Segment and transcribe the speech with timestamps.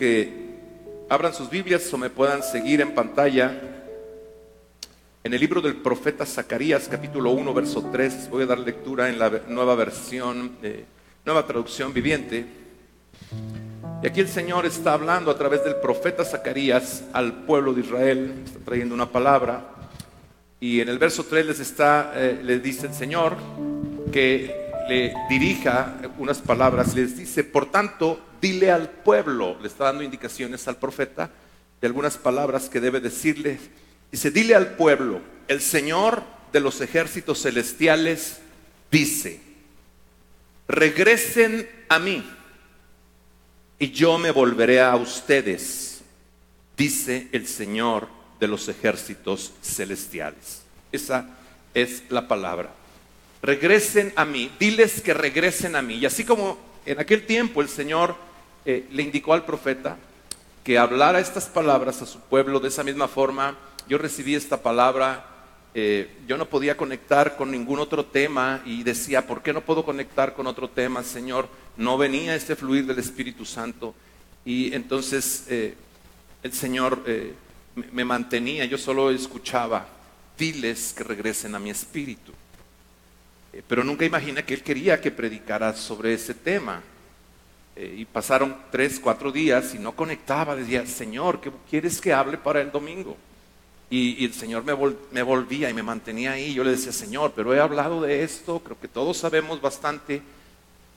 [0.00, 0.32] que
[1.10, 3.52] abran sus Biblias o me puedan seguir en pantalla.
[5.22, 9.18] En el libro del profeta Zacarías, capítulo 1, verso 3, voy a dar lectura en
[9.18, 10.86] la nueva versión, eh,
[11.26, 12.46] nueva traducción viviente.
[14.02, 18.32] Y aquí el Señor está hablando a través del profeta Zacarías al pueblo de Israel,
[18.42, 19.66] está trayendo una palabra.
[20.60, 23.36] Y en el verso 3 les está, eh, le dice el Señor
[24.10, 30.02] que le dirija unas palabras, les dice, por tanto, dile al pueblo, le está dando
[30.02, 31.30] indicaciones al profeta
[31.80, 33.60] de algunas palabras que debe decirle.
[34.10, 38.40] Dice, dile al pueblo, el Señor de los ejércitos celestiales
[38.90, 39.40] dice,
[40.66, 42.28] regresen a mí
[43.78, 46.00] y yo me volveré a ustedes,
[46.76, 48.08] dice el Señor
[48.40, 50.62] de los ejércitos celestiales.
[50.90, 51.28] Esa
[51.74, 52.79] es la palabra.
[53.42, 55.94] Regresen a mí, diles que regresen a mí.
[55.94, 58.14] Y así como en aquel tiempo el Señor
[58.64, 59.96] eh, le indicó al profeta
[60.62, 63.56] que hablara estas palabras a su pueblo de esa misma forma.
[63.88, 65.24] Yo recibí esta palabra,
[65.74, 69.84] eh, yo no podía conectar con ningún otro tema y decía, ¿por qué no puedo
[69.84, 71.48] conectar con otro tema, Señor?
[71.78, 73.94] No venía este fluir del Espíritu Santo.
[74.44, 75.74] Y entonces eh,
[76.42, 77.02] el Señor
[77.74, 79.86] me mantenía, yo solo escuchaba,
[80.36, 82.32] diles que regresen a mi espíritu.
[83.66, 86.82] Pero nunca imaginé que Él quería que predicara sobre ese tema.
[87.76, 90.54] Eh, y pasaron tres, cuatro días y no conectaba.
[90.54, 93.16] Decía, Señor, ¿qué quieres que hable para el domingo?
[93.88, 94.74] Y, el Señor me,
[95.10, 96.54] me, volvía y me mantenía ahí.
[96.54, 100.22] Yo le decía, Señor, pero he hablado de esto, creo que todos sabemos bastante.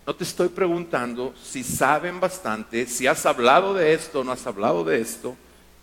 [0.06, 4.45] No te estoy preguntando si saben bastante, si has hablado de esto o no has
[4.45, 5.36] hablado de esto.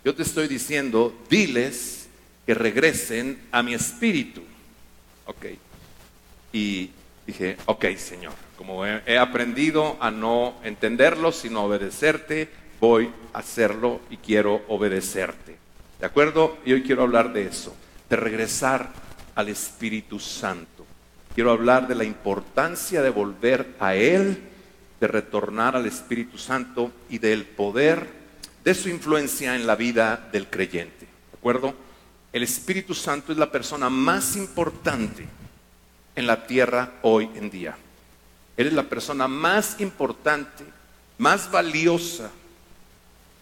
[0.05, 2.07] Yo te estoy diciendo, diles
[2.45, 4.41] que regresen a mi espíritu.
[5.25, 5.45] Ok.
[6.51, 6.91] Y
[7.25, 12.47] dije, ok, Señor como he, aprendido a no entenderlo, sino obedecerte,
[12.79, 15.57] voy a hacerlo y quiero obedecerte.
[15.99, 16.59] ¿De acuerdo?
[16.63, 17.75] Y hoy quiero hablar de eso,
[18.07, 18.91] de regresar
[19.33, 20.85] al Espíritu Santo.
[21.33, 24.37] Quiero hablar de la importancia de volver a Él,
[24.99, 28.05] de retornar al Espíritu Santo y del poder
[28.63, 31.07] de su influencia en la vida del creyente.
[31.07, 31.73] ¿De acuerdo?
[32.31, 35.40] El Espíritu Santo es la persona más importante
[36.15, 37.75] en la tierra hoy en día.
[38.57, 40.63] Eres la persona más importante,
[41.17, 42.29] más valiosa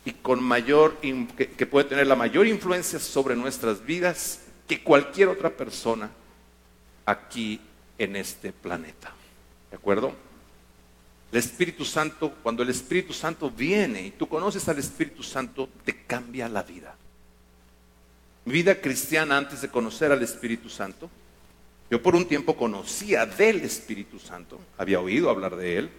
[0.06, 5.50] y con mayor que, puede tener la mayor influencia sobre nuestras vidas que cualquier otra
[5.50, 6.10] persona
[7.06, 7.60] aquí
[7.98, 9.12] en este planeta.
[9.70, 10.14] ¿De acuerdo?
[11.32, 16.06] El Espíritu Santo, cuando el Espíritu Santo viene y tú conoces al Espíritu Santo, te
[16.06, 16.96] cambia la vida.
[18.46, 21.10] Mi vida cristiana antes de conocer al Espíritu Santo
[21.90, 25.90] yo por un tiempo conocía del Espíritu Santo, había oído hablar de él,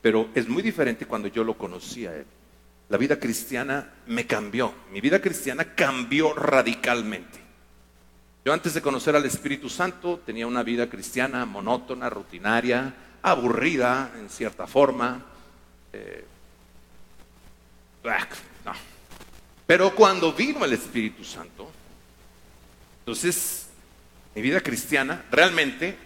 [0.00, 2.26] pero es muy diferente cuando yo lo conocía a él.
[2.88, 7.38] La vida cristiana me cambió, mi vida cristiana cambió radicalmente.
[8.44, 14.30] Yo antes de conocer al Espíritu Santo tenía una vida cristiana monótona, rutinaria, aburrida en
[14.30, 15.22] cierta forma.
[15.92, 16.24] Eh,
[19.66, 21.70] pero cuando vino el Espíritu Santo,
[23.00, 23.57] entonces
[24.34, 25.96] mi vida cristiana, realmente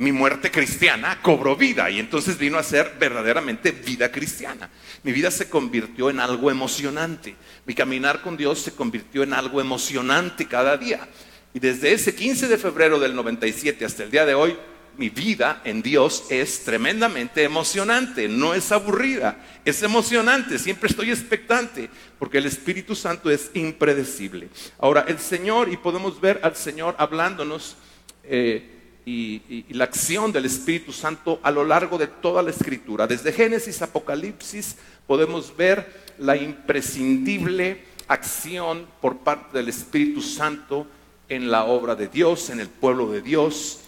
[0.00, 4.70] mi muerte cristiana cobró vida y entonces vino a ser verdaderamente vida cristiana.
[5.02, 7.36] Mi vida se convirtió en algo emocionante.
[7.66, 11.06] Mi caminar con Dios se convirtió en algo emocionante cada día.
[11.52, 14.56] Y desde ese 15 de febrero del 97 hasta el día de hoy,
[15.00, 21.88] mi vida en Dios es tremendamente emocionante, no es aburrida, es emocionante, siempre estoy expectante,
[22.18, 24.50] porque el Espíritu Santo es impredecible.
[24.78, 27.76] Ahora, el Señor, y podemos ver al Señor hablándonos,
[28.24, 33.32] eh, y, la acción del Espíritu Santo a lo largo de toda la Escritura, desde
[33.32, 40.86] Génesis, Apocalipsis, podemos ver la imprescindible acción por parte del Espíritu Santo
[41.30, 43.80] en la obra de Dios, en el pueblo de Dios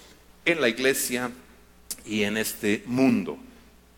[0.44, 1.30] en la iglesia
[2.04, 3.38] y en este mundo.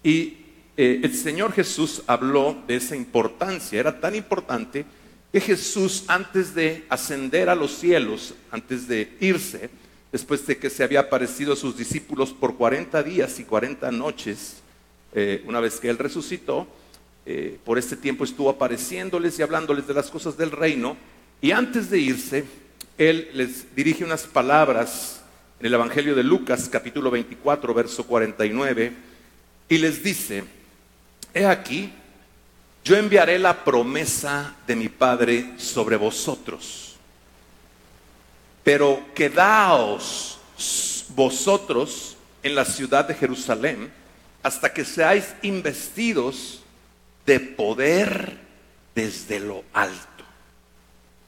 [0.02, 0.38] Y
[0.76, 4.84] eh, el Señor Jesús habló de esa importancia, era tan importante
[5.32, 9.70] que Jesús antes de ascender a los cielos, antes de irse,
[10.12, 14.58] después de que se había aparecido a sus discípulos por 40 días y 40 noches,
[15.12, 16.68] eh, una vez que Él resucitó,
[17.26, 20.96] eh, por este tiempo estuvo apareciéndoles y hablándoles de las cosas del reino,
[21.40, 22.44] y antes de irse,
[22.96, 25.23] Él les dirige unas palabras
[25.64, 28.92] en el Evangelio de Lucas capítulo 24, verso 49,
[29.70, 30.44] y les dice,
[31.32, 31.90] he aquí,
[32.84, 36.96] yo enviaré la promesa de mi Padre sobre vosotros,
[38.62, 40.38] pero quedaos
[41.16, 43.90] vosotros en la ciudad de Jerusalén
[44.42, 46.62] hasta que seáis investidos
[47.24, 48.36] de poder
[48.94, 50.24] desde lo alto.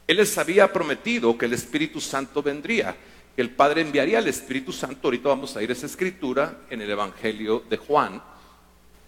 [0.07, 2.95] Él les había prometido que el Espíritu Santo vendría,
[3.37, 5.09] que el Padre enviaría al Espíritu Santo.
[5.09, 8.23] Ahorita vamos a ir a esa escritura en el Evangelio de Juan.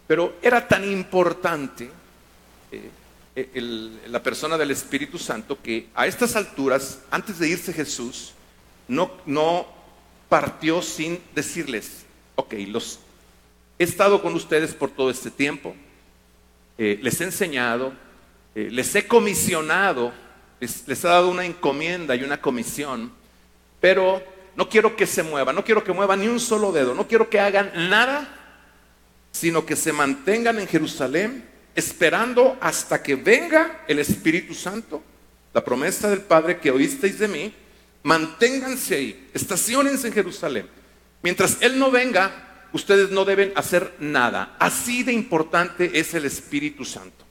[0.07, 1.91] Pero era tan importante
[2.71, 2.91] eh,
[4.09, 8.33] la persona del Espíritu Santo que a estas alturas, antes de irse Jesús,
[8.87, 9.67] no, no
[10.29, 12.05] partió sin decirles,
[12.35, 12.99] ok, los,
[13.79, 15.75] he estado con ustedes por todo este tiempo,
[16.77, 17.93] eh, les he enseñado,
[18.55, 20.13] eh, les he comisionado,
[20.61, 23.13] les, les he dado una encomienda y una comisión,
[23.81, 24.23] pero
[24.57, 27.31] no quiero que se muevan, no quiero que muevan ni un solo dedo, no quiero
[27.31, 28.29] que hagan nada,
[29.31, 31.45] sino que se mantengan en Jerusalén
[31.75, 35.03] esperando hasta que venga el Espíritu Santo,
[35.55, 37.55] la promesa del Padre que oísteis de mí,
[38.03, 40.67] manténganse ahí, estacionense en Jerusalén.
[41.23, 44.57] Mientras Él no venga, ustedes no deben hacer nada.
[44.59, 47.25] Así de importante es el Espíritu Santo.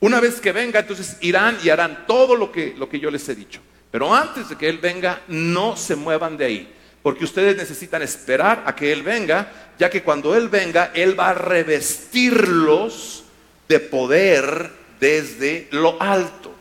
[0.00, 3.26] Una vez que venga, entonces irán y harán todo lo que, lo que yo les
[3.28, 3.60] he dicho.
[3.96, 6.74] Pero antes de que Él venga, no se muevan de ahí.
[7.02, 11.30] Porque ustedes necesitan esperar a que Él venga, ya que cuando Él venga, Él va
[11.30, 13.24] a revestirlos
[13.66, 14.70] de poder
[15.00, 16.54] desde lo alto.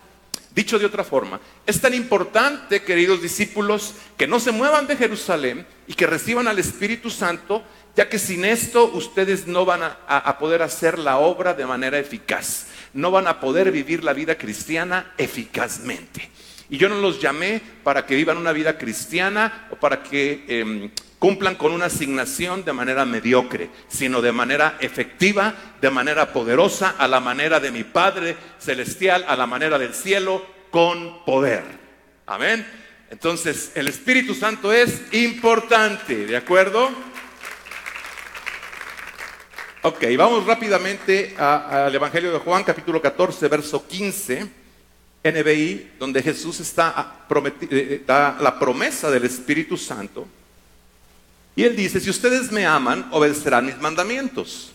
[0.52, 5.68] Dicho de otra forma, es tan importante, queridos discípulos, que no se muevan de Jerusalén
[5.88, 7.64] y que reciban al Espíritu Santo,
[7.98, 12.68] ya que sin esto ustedes no van a, poder hacer la obra de manera eficaz,
[12.94, 16.32] no van a poder vivir la vida cristiana eficazmente.
[16.70, 20.92] Y yo no los llamé para que vivan una vida cristiana o para que em,
[21.20, 27.08] cumplan con una asignación de manera mediocre, sino de manera efectiva, de manera poderosa, a
[27.08, 31.64] la manera de mi Padre Celestial, a la manera del cielo, con poder.
[32.26, 32.66] Amén.
[33.10, 36.90] Entonces, el Espíritu Santo es importante, ¿de acuerdo?
[39.84, 44.65] Ok, vamos rápidamente al Evangelio de Juan, capítulo 14, verso 15,
[45.26, 50.28] NBI, donde Jesús está eh, eh, da la promesa del Espíritu Santo.
[51.56, 54.72] Y él dice, si ustedes me aman, obedecerán mis mandamientos.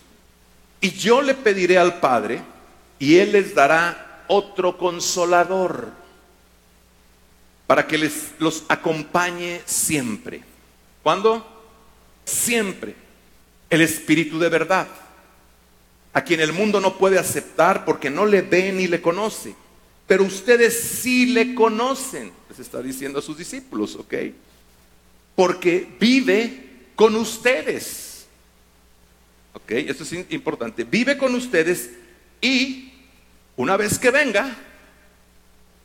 [0.81, 2.41] Y yo le pediré al Padre
[2.97, 5.91] y Él les dará otro consolador
[7.67, 10.43] para que les los acompañe siempre.
[11.03, 11.45] ¿Cuándo?
[12.25, 12.95] Siempre.
[13.69, 14.87] El Espíritu de verdad,
[16.13, 19.55] a quien el mundo no puede aceptar porque no le ve ni le conoce.
[20.11, 24.13] Pero ustedes sí le conocen, les está diciendo a sus discípulos, ¿ok?
[25.37, 28.25] Porque vive con ustedes.
[29.53, 29.71] ¿Ok?
[29.71, 30.83] Esto es importante.
[30.83, 31.91] Vive con ustedes
[32.41, 32.91] y
[33.55, 34.53] una vez que venga,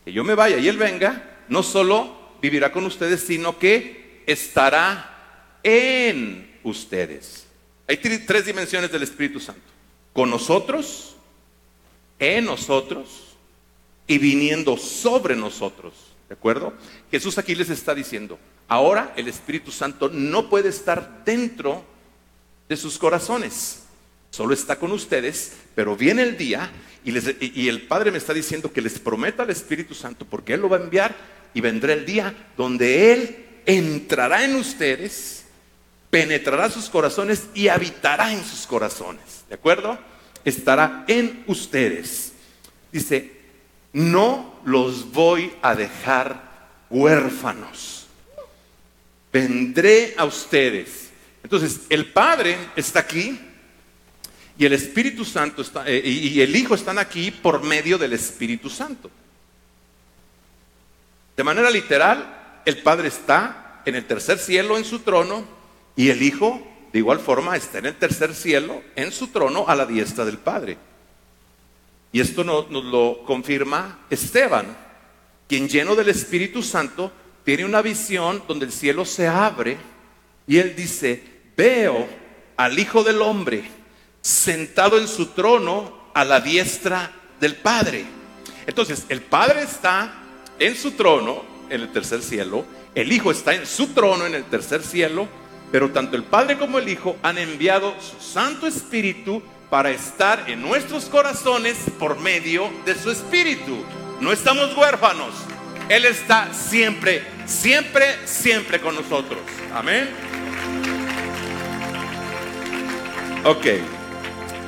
[0.04, 5.54] que yo me vaya y Él venga, no solo vivirá con ustedes, sino que estará
[5.62, 7.46] en ustedes.
[7.86, 9.62] Hay tres dimensiones del Espíritu Santo.
[10.12, 11.14] Con nosotros,
[12.18, 13.25] en nosotros
[14.06, 15.94] y viniendo sobre nosotros.
[16.28, 16.72] ¿De acuerdo?
[17.10, 18.38] Jesús aquí les está diciendo,
[18.68, 21.84] Ahora el Espíritu Santo no puede estar dentro
[22.68, 23.84] de sus corazones.
[24.30, 26.70] Solo está con ustedes, pero viene el día
[27.04, 30.68] y, el Padre me está diciendo que les prometa al Espíritu Santo porque Él lo
[30.68, 31.14] va a enviar
[31.54, 35.44] y vendrá el día donde Él entrará en ustedes,
[36.10, 39.44] penetrará sus corazones y habitará en sus corazones.
[39.48, 39.96] ¿De acuerdo?
[40.44, 42.32] Estará en ustedes.
[42.90, 43.35] Dice,
[43.96, 46.42] no los voy a dejar
[46.90, 48.06] huérfanos
[49.36, 51.10] vendré a ustedes.
[51.42, 53.38] Entonces, el Padre está aquí
[54.58, 58.70] y el Espíritu Santo está, eh, y el Hijo están aquí por medio del Espíritu
[58.70, 59.10] Santo.
[61.36, 65.44] De manera literal, el Padre está en el tercer cielo en su trono
[65.94, 69.76] y el Hijo, de igual forma, está en el tercer cielo en su trono a
[69.76, 70.78] la diestra del Padre.
[72.12, 74.76] Y esto nos lo confirma Esteban,
[75.48, 77.12] quien lleno del Espíritu Santo
[77.44, 79.76] tiene una visión donde el cielo se abre
[80.46, 81.22] y él dice,
[81.56, 82.08] veo
[82.56, 83.64] al Hijo del Hombre
[84.20, 88.04] sentado en su trono a la diestra del Padre.
[88.66, 90.22] Entonces, el Padre está
[90.58, 94.44] en su trono en el tercer cielo, el Hijo está en su trono en el
[94.44, 95.28] tercer cielo,
[95.70, 100.62] pero tanto el Padre como el Hijo han enviado su Santo Espíritu para estar en
[100.62, 103.84] nuestros corazones por medio de su Espíritu.
[104.20, 105.34] No estamos huérfanos,
[105.88, 109.40] él está siempre, siempre, siempre con nosotros.
[109.74, 110.08] Amén.
[113.44, 113.66] Ok.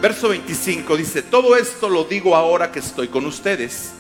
[0.01, 3.93] Verso 25 dice, todo esto lo digo ahora que estoy con ustedes,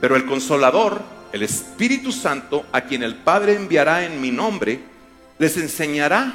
[0.00, 4.80] pero el consolador, el Espíritu Santo, a quien el Padre enviará en mi nombre,
[5.38, 6.32] les enseñará.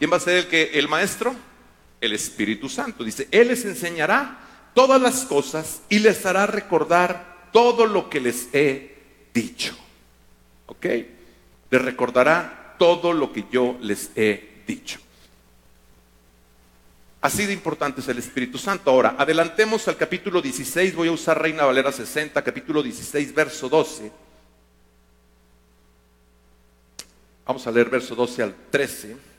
[0.00, 1.36] ¿Quién va a ser el que el maestro?
[2.00, 3.04] El Espíritu Santo.
[3.04, 4.38] Dice, él les enseñará
[4.74, 8.96] todas las cosas y les hará recordar todo lo que les he
[9.34, 9.76] dicho.
[10.66, 10.86] ¿Ok?
[11.70, 14.98] Les recordará todo lo que yo les he dicho.
[17.20, 18.90] Así de importante es el Espíritu Santo.
[18.90, 24.10] Ahora, adelantemos al capítulo 16, voy a usar Reina Valera 60, capítulo 16, verso 12.
[27.46, 29.29] Vamos a leer verso 12 al 13.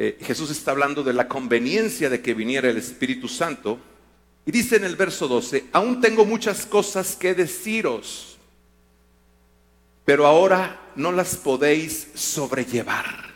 [0.00, 3.80] Eh, Jesús está hablando de la conveniencia de que viniera el Espíritu Santo.
[4.46, 8.38] Y dice en el verso 12, aún tengo muchas cosas que deciros,
[10.04, 13.34] pero ahora no las podéis sobrellevar.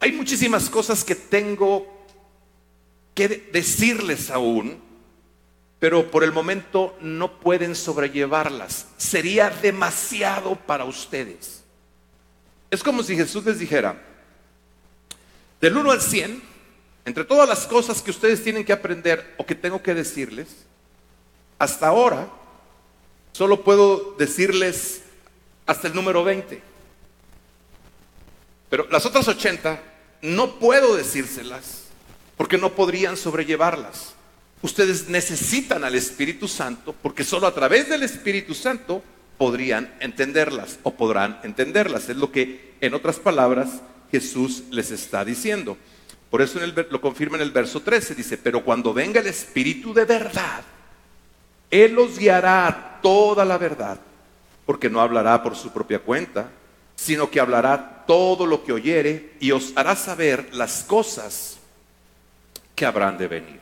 [0.00, 1.86] Hay muchísimas cosas que tengo
[3.14, 4.78] que decirles aún,
[5.78, 8.88] pero por el momento no pueden sobrellevarlas.
[8.96, 11.62] Sería demasiado para ustedes.
[12.68, 14.07] Es como si Jesús les dijera,
[15.60, 16.42] del 1 al 100,
[17.04, 20.48] entre todas las cosas que ustedes tienen que aprender o que tengo que decirles,
[21.58, 22.28] hasta ahora
[23.32, 25.02] solo puedo decirles
[25.66, 26.60] hasta el número 20.
[28.70, 29.82] Pero las otras 80
[30.22, 31.84] no puedo decírselas
[32.36, 34.14] porque no podrían sobrellevarlas.
[34.60, 39.02] Ustedes necesitan al Espíritu Santo porque solo a través del Espíritu Santo
[39.38, 42.08] podrían entenderlas o podrán entenderlas.
[42.08, 45.76] Es lo que, en otras palabras, Jesús les está diciendo.
[46.30, 46.60] Por eso
[46.90, 50.62] lo confirma en el verso 13, dice, pero cuando venga el Espíritu de verdad,
[51.70, 53.98] Él los guiará a toda la verdad,
[54.66, 56.50] porque no hablará por su propia cuenta,
[56.96, 61.58] sino que hablará todo lo que oyere y os hará saber las cosas
[62.74, 63.60] que habrán de venir.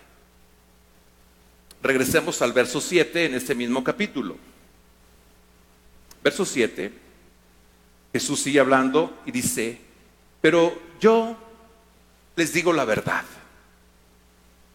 [1.82, 4.36] Regresemos al verso 7 en este mismo capítulo.
[6.22, 6.92] Verso 7,
[8.12, 9.78] Jesús sigue hablando y dice,
[10.40, 11.36] pero yo
[12.36, 13.24] les digo la verdad.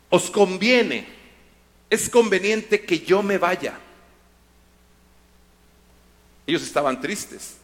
[0.09, 1.07] Os conviene,
[1.89, 3.79] es conveniente que yo me vaya.
[6.45, 7.57] Ellos estaban tristes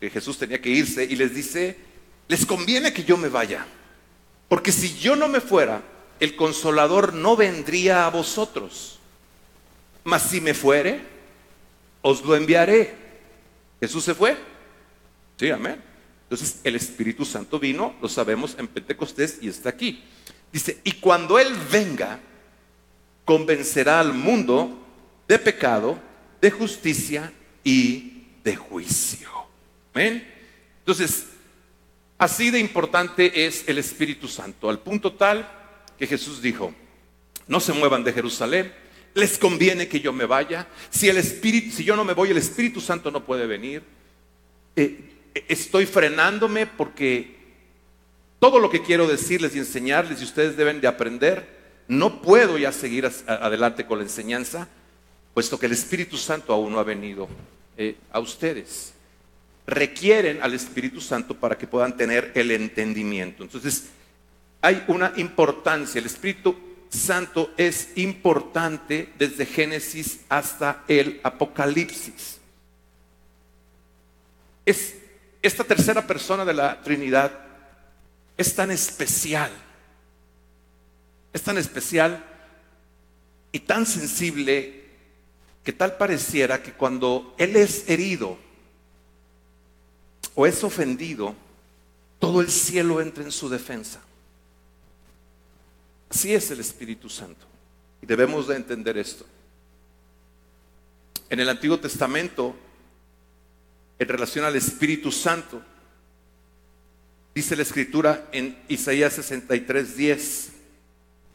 [0.00, 1.76] que Jesús tenía que irse y les dice,
[2.28, 3.66] les conviene que yo me vaya,
[4.48, 5.82] porque si yo no me fuera,
[6.20, 8.98] el consolador no vendría a vosotros,
[10.04, 11.00] mas si me fuere,
[12.02, 12.94] os lo enviaré.
[13.80, 14.36] Jesús se fue.
[15.38, 15.82] Sí, amén.
[16.26, 20.02] Entonces el Espíritu Santo vino, lo sabemos, en Pentecostés y está aquí.
[20.52, 22.18] Dice, y cuando Él venga,
[23.24, 24.84] convencerá al mundo
[25.28, 25.98] de pecado,
[26.40, 29.28] de justicia y de juicio.
[29.94, 31.26] Entonces,
[32.18, 35.48] así de importante es el Espíritu Santo, al punto tal
[35.96, 36.74] que Jesús dijo,
[37.46, 38.72] no se muevan de Jerusalén,
[39.14, 42.36] les conviene que yo me vaya, si, el Espíritu, si yo no me voy, el
[42.36, 43.82] Espíritu Santo no puede venir.
[44.74, 45.15] Eh,
[45.48, 47.36] estoy frenándome porque
[48.38, 51.46] todo lo que quiero decirles y enseñarles y ustedes deben de aprender,
[51.88, 54.68] no puedo ya seguir adelante con la enseñanza,
[55.34, 57.28] puesto que el Espíritu Santo aún no ha venido
[57.76, 58.94] eh, a ustedes
[59.66, 63.42] requieren al Espíritu Santo para que puedan tener el entendimiento.
[63.42, 63.88] Entonces,
[64.62, 65.98] hay una importancia.
[65.98, 66.56] El Espíritu
[66.88, 72.38] Santo es importante desde Génesis hasta el Apocalipsis.
[74.64, 74.96] Es
[75.46, 77.32] esta tercera persona de la Trinidad
[78.36, 79.50] es tan especial.
[81.32, 82.24] Es tan especial
[83.52, 84.84] y tan sensible
[85.62, 88.38] que tal pareciera que cuando Él es herido,
[90.36, 91.34] o es ofendido,
[92.18, 94.00] todo el cielo entra en su defensa.
[96.10, 97.46] Así es el Espíritu Santo.
[98.00, 99.24] Y debemos de entender esto.
[101.30, 102.54] En el Antiguo Testamento,
[103.98, 105.62] en relación al Espíritu Santo,
[107.34, 110.52] dice la Escritura en Isaías 63, 10,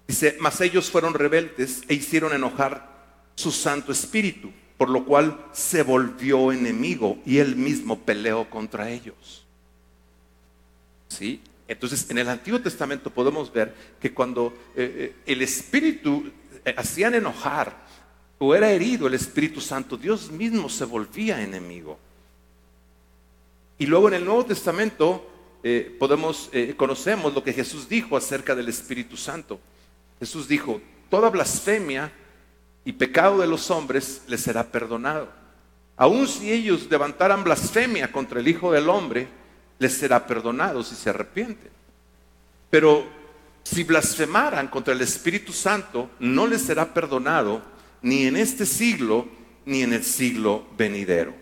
[0.07, 2.89] dice, mas ellos fueron rebeldes e hicieron enojar
[3.35, 4.51] su Santo Espíritu
[4.81, 9.45] por lo cual se volvió enemigo y él mismo peleó contra ellos.
[11.07, 11.39] ¿Sí?
[11.67, 16.31] Entonces, en el Antiguo Testamento podemos ver que cuando eh, eh, el Espíritu
[16.65, 17.77] eh, hacían enojar
[18.39, 21.99] o era herido el Espíritu Santo, Dios mismo se volvía enemigo.
[23.81, 25.27] Y luego en el Nuevo Testamento
[25.97, 29.59] podemos conocemos lo que Jesús dijo acerca del Espíritu Santo.
[30.19, 32.11] Jesús dijo, toda blasfemia
[32.85, 35.29] y pecado de los hombres les será perdonado.
[35.97, 39.27] Aun si ellos levantaran blasfemia contra el Hijo del Hombre,
[39.79, 41.71] les será perdonado si se arrepienten.
[42.69, 43.03] Pero
[43.63, 47.63] si blasfemaran contra el Espíritu Santo, no les será perdonado
[48.03, 49.27] ni en este siglo
[49.65, 51.33] ni en el siglo venidero.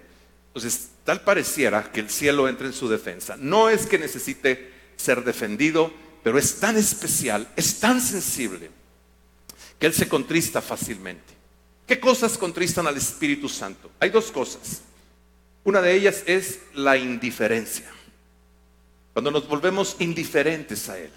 [0.48, 3.36] Entonces, tal pareciera que el cielo entre en su defensa.
[3.36, 8.70] No es que necesite ser defendido, pero es tan especial, es tan sensible,
[9.80, 11.34] que Él se contrista fácilmente.
[11.88, 13.90] ¿Qué cosas contristan al Espíritu Santo?
[14.00, 14.84] Hay dos cosas.
[15.64, 17.90] Una de ellas es la indiferencia.
[19.12, 21.10] Cuando nos volvemos indiferentes a Él,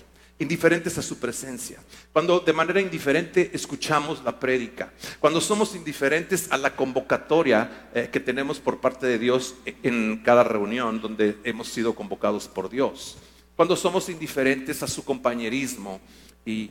[0.42, 1.78] indiferentes a su presencia,
[2.12, 8.20] cuando de manera indiferente escuchamos la prédica, cuando somos indiferentes a la convocatoria eh, que
[8.20, 13.16] tenemos por parte de Dios en cada reunión donde hemos sido convocados por Dios,
[13.56, 16.00] cuando somos indiferentes a su compañerismo
[16.44, 16.70] y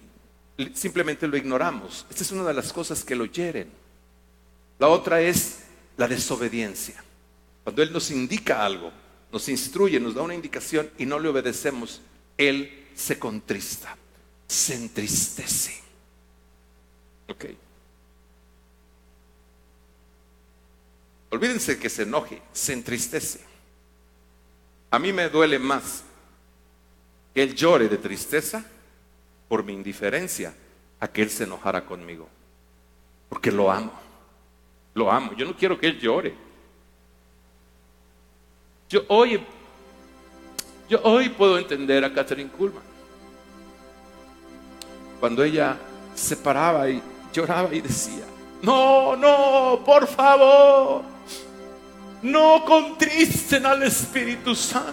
[0.73, 2.05] simplemente lo ignoramos.
[2.09, 3.69] Esta es una de las cosas que lo hieren.
[4.79, 5.63] La otra es
[5.97, 7.03] la desobediencia.
[7.63, 8.91] Cuando Él nos indica algo,
[9.31, 12.01] nos instruye, nos da una indicación y no le obedecemos,
[12.37, 13.95] Él se contrista,
[14.47, 15.81] se entristece.
[17.27, 17.45] Ok.
[21.31, 23.39] Olvídense que se enoje, se entristece.
[24.89, 26.03] A mí me duele más
[27.33, 28.65] que Él llore de tristeza
[29.47, 30.53] por mi indiferencia
[30.99, 32.27] a que Él se enojara conmigo.
[33.29, 33.93] Porque lo amo.
[34.93, 35.33] Lo amo.
[35.33, 36.35] Yo no quiero que Él llore.
[38.89, 39.41] Yo hoy,
[40.91, 42.83] yo hoy puedo entender a Catherine Kuhlman.
[45.21, 45.77] Cuando ella
[46.13, 48.25] se paraba y lloraba y decía,
[48.61, 51.03] no, no, por favor,
[52.21, 54.91] no contristen al Espíritu Santo,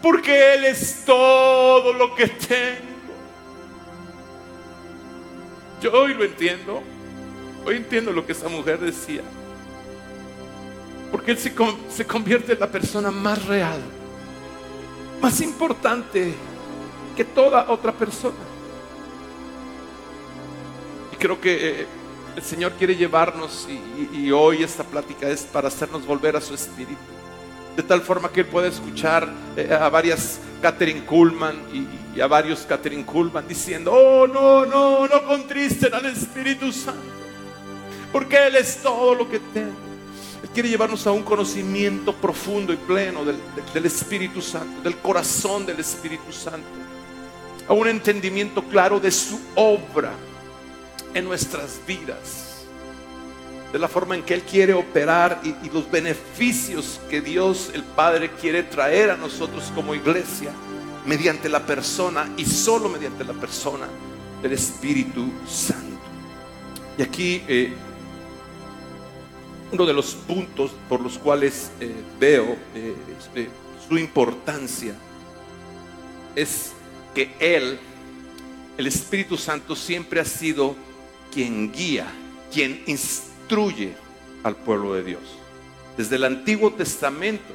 [0.00, 3.16] porque Él es todo lo que tengo.
[5.82, 6.84] Yo hoy lo entiendo,
[7.64, 9.22] hoy entiendo lo que esa mujer decía.
[11.10, 13.80] Porque Él se, convierte en la persona más real,
[15.20, 16.34] más importante
[17.16, 18.36] que toda otra persona.
[21.12, 21.86] Y creo que eh,
[22.36, 23.66] el Señor quiere llevarnos
[24.12, 27.00] y, hoy esta plática es para hacernos volver a su espíritu.
[27.76, 32.60] De tal forma que Él pueda escuchar eh, a varias Catherine Kuhlman y, a varios
[32.60, 37.00] Catherine Kuhlman diciendo, oh no, no, no contristen al Espíritu Santo.
[38.10, 39.85] Porque Él es todo lo que tengo
[40.56, 46.32] quiere llevarnos a un conocimiento profundo y pleno del, Espíritu Santo, del corazón del Espíritu
[46.32, 46.66] Santo,
[47.68, 50.14] a un entendimiento claro de su obra
[51.12, 52.64] en nuestras vidas,
[53.70, 57.82] de la forma en que Él quiere operar y, y los beneficios que Dios el
[57.82, 60.52] Padre quiere traer a nosotros como iglesia
[61.04, 63.88] mediante la persona y solo mediante la persona
[64.40, 66.00] del Espíritu Santo.
[66.96, 67.74] Y aquí eh,
[69.72, 73.48] uno de los puntos por los cuales eh, veo eh, este,
[73.88, 74.94] su importancia
[76.34, 76.72] es
[77.14, 77.78] que Él,
[78.76, 80.76] el Espíritu Santo, siempre ha sido
[81.32, 82.06] quien guía,
[82.52, 83.94] quien instruye
[84.42, 85.22] al pueblo de Dios.
[85.96, 87.54] Desde el Antiguo Testamento,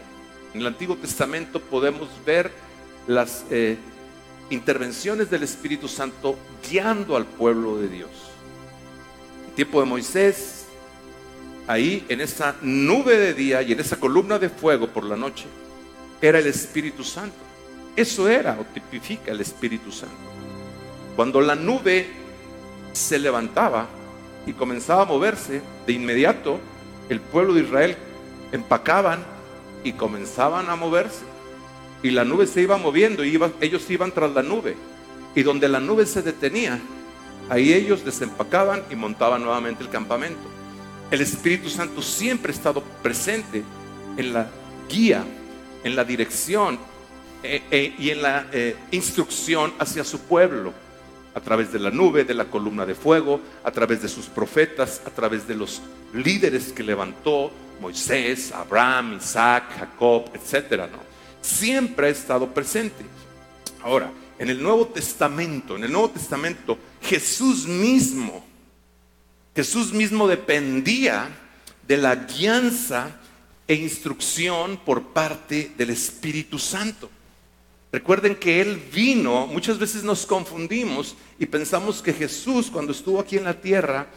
[0.54, 2.52] en el Antiguo Testamento podemos ver
[3.08, 3.78] las eh,
[4.50, 6.38] intervenciones del Espíritu Santo
[6.70, 8.10] guiando al pueblo de Dios.
[9.48, 10.61] En tiempo de Moisés,
[11.72, 15.46] ahí en esa nube de día y en esa columna de fuego por la noche,
[16.22, 17.38] era el Espíritu Santo.
[17.96, 20.16] Eso era o tipifica el Espíritu Santo.
[21.16, 22.08] Cuando la nube
[22.94, 23.88] se levantaba
[24.46, 26.60] y comenzaba a moverse, de inmediato
[27.10, 27.98] el pueblo de Israel
[28.52, 29.24] empacaban
[29.84, 31.24] y comenzaban a moverse.
[32.04, 34.76] Y la nube se iba moviendo y ellos iban tras la nube.
[35.36, 36.80] Y donde la nube se detenía,
[37.50, 40.61] ahí ellos desempacaban y montaban nuevamente el campamento.
[41.12, 43.64] El Espíritu Santo siempre ha estado presente
[44.16, 44.50] en la
[44.90, 45.26] guía,
[45.84, 46.80] en la dirección
[47.44, 50.74] eh, eh, y en la eh, instrucción hacia su pueblo,
[51.36, 55.02] a través de la nube, de la columna de fuego, a través de sus profetas,
[55.06, 55.82] a través de los
[56.14, 61.00] líderes que levantó Moisés, Abraham, Isaac, Jacob, etcétera, ¿no?
[61.42, 63.04] Siempre ha estado presente.
[63.84, 68.51] Ahora, en el Nuevo Testamento, en el Nuevo Testamento, Jesús mismo
[69.56, 71.30] Jesús mismo dependía
[71.88, 73.18] de la guianza
[73.68, 77.10] e instrucción por parte del Espíritu Santo.
[77.92, 83.38] Recuerden que Él vino, muchas veces nos confundimos y pensamos que Jesús cuando estuvo aquí
[83.38, 84.08] en la tierra,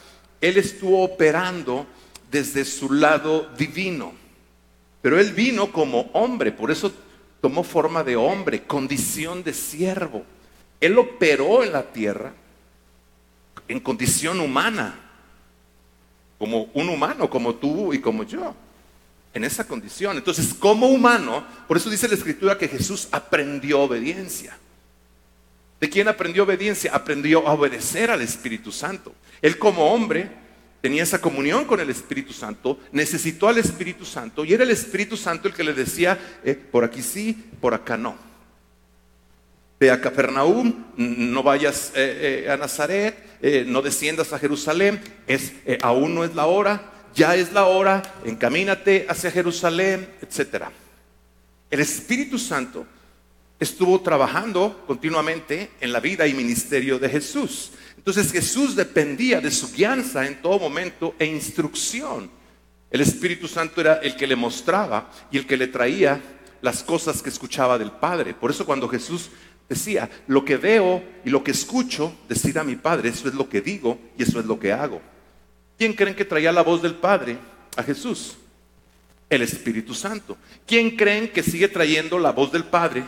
[0.40, 1.85] Él estuvo operando
[2.31, 4.12] desde su lado divino.
[5.03, 6.92] Pero Él vino como hombre, por eso
[7.40, 10.25] tomó forma de hombre, condición de siervo.
[10.81, 12.33] Él operó en la tierra
[13.66, 15.04] en condición humana
[16.44, 18.54] como un humano, como tú y como yo,
[19.33, 20.18] en esa condición.
[20.18, 24.54] Entonces, como humano, por eso dice la escritura que Jesús aprendió obediencia.
[25.80, 26.94] ¿De quién aprendió obediencia?
[26.94, 29.14] Aprendió a obedecer al Espíritu Santo.
[29.40, 30.30] Él como hombre
[30.83, 35.16] tenía esa comunión con el Espíritu Santo, necesitó al Espíritu Santo y era el Espíritu
[35.16, 38.16] Santo el que le decía, eh, por aquí sí, por acá no.
[39.79, 45.53] Ve a Capernaum, no vayas eh, eh, a Nazaret, eh, no desciendas a Jerusalén, es,
[45.83, 50.65] aún no es la hora, ya es la hora, encamínate hacia Jerusalén, etc.
[51.71, 52.87] El Espíritu Santo
[53.59, 57.73] estuvo trabajando continuamente en la vida y ministerio de Jesús.
[57.97, 62.31] Entonces Jesús dependía de su guianza en todo momento e instrucción.
[62.91, 66.21] El Espíritu Santo era el que le mostraba y el que le traía
[66.61, 68.35] las cosas que escuchaba del Padre.
[68.35, 69.31] Por eso cuando Jesús
[69.68, 73.48] decía, lo que veo y lo que escucho, decir a mi Padre, eso es lo
[73.48, 75.00] que digo y eso es lo que hago.
[75.79, 77.38] ¿Quién creen que traía la voz del Padre
[77.77, 78.37] a Jesús?
[79.29, 80.37] El Espíritu Santo.
[80.66, 83.05] ¿Quién creen que sigue trayendo la voz del Padre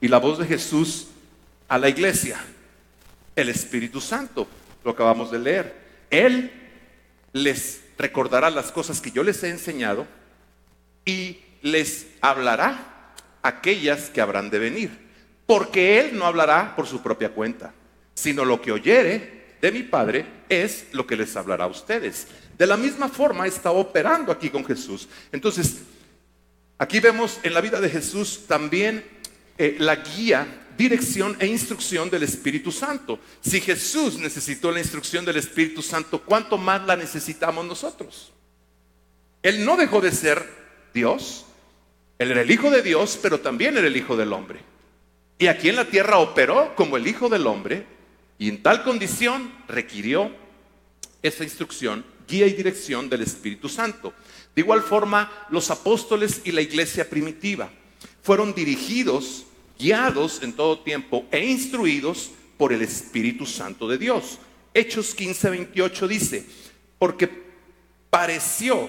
[0.00, 1.08] y la voz de Jesús
[1.68, 2.38] a la iglesia?
[3.34, 4.46] El Espíritu Santo.
[4.84, 5.74] Lo acabamos de leer.
[6.10, 6.52] Él
[7.32, 10.06] les recordará las cosas que yo les he enseñado
[11.04, 15.05] y les hablará aquellas que habrán de venir
[15.46, 17.72] porque él no hablará por su propia cuenta,
[18.14, 22.26] sino lo que oyere de mi Padre es lo que les hablará a ustedes.
[22.58, 25.08] De la misma forma está operando aquí con Jesús.
[25.30, 25.78] Entonces,
[26.78, 29.04] aquí vemos en la vida de Jesús también
[29.58, 33.18] eh, la guía, dirección e instrucción del Espíritu Santo.
[33.40, 38.32] Si Jesús necesitó la instrucción del Espíritu Santo, ¿cuánto más la necesitamos nosotros?
[39.42, 40.44] Él no dejó de ser
[40.92, 41.46] Dios,
[42.18, 44.75] él era el Hijo de Dios, pero también era el Hijo del Hombre.
[45.38, 47.86] Y aquí en la tierra operó como el Hijo del Hombre
[48.38, 50.30] y en tal condición requirió
[51.22, 54.14] esa instrucción, guía y dirección del Espíritu Santo.
[54.54, 57.70] De igual forma, los apóstoles y la iglesia primitiva
[58.22, 59.44] fueron dirigidos,
[59.78, 64.38] guiados en todo tiempo e instruidos por el Espíritu Santo de Dios.
[64.72, 66.46] Hechos 15, 28 dice,
[66.98, 67.30] porque
[68.10, 68.88] pareció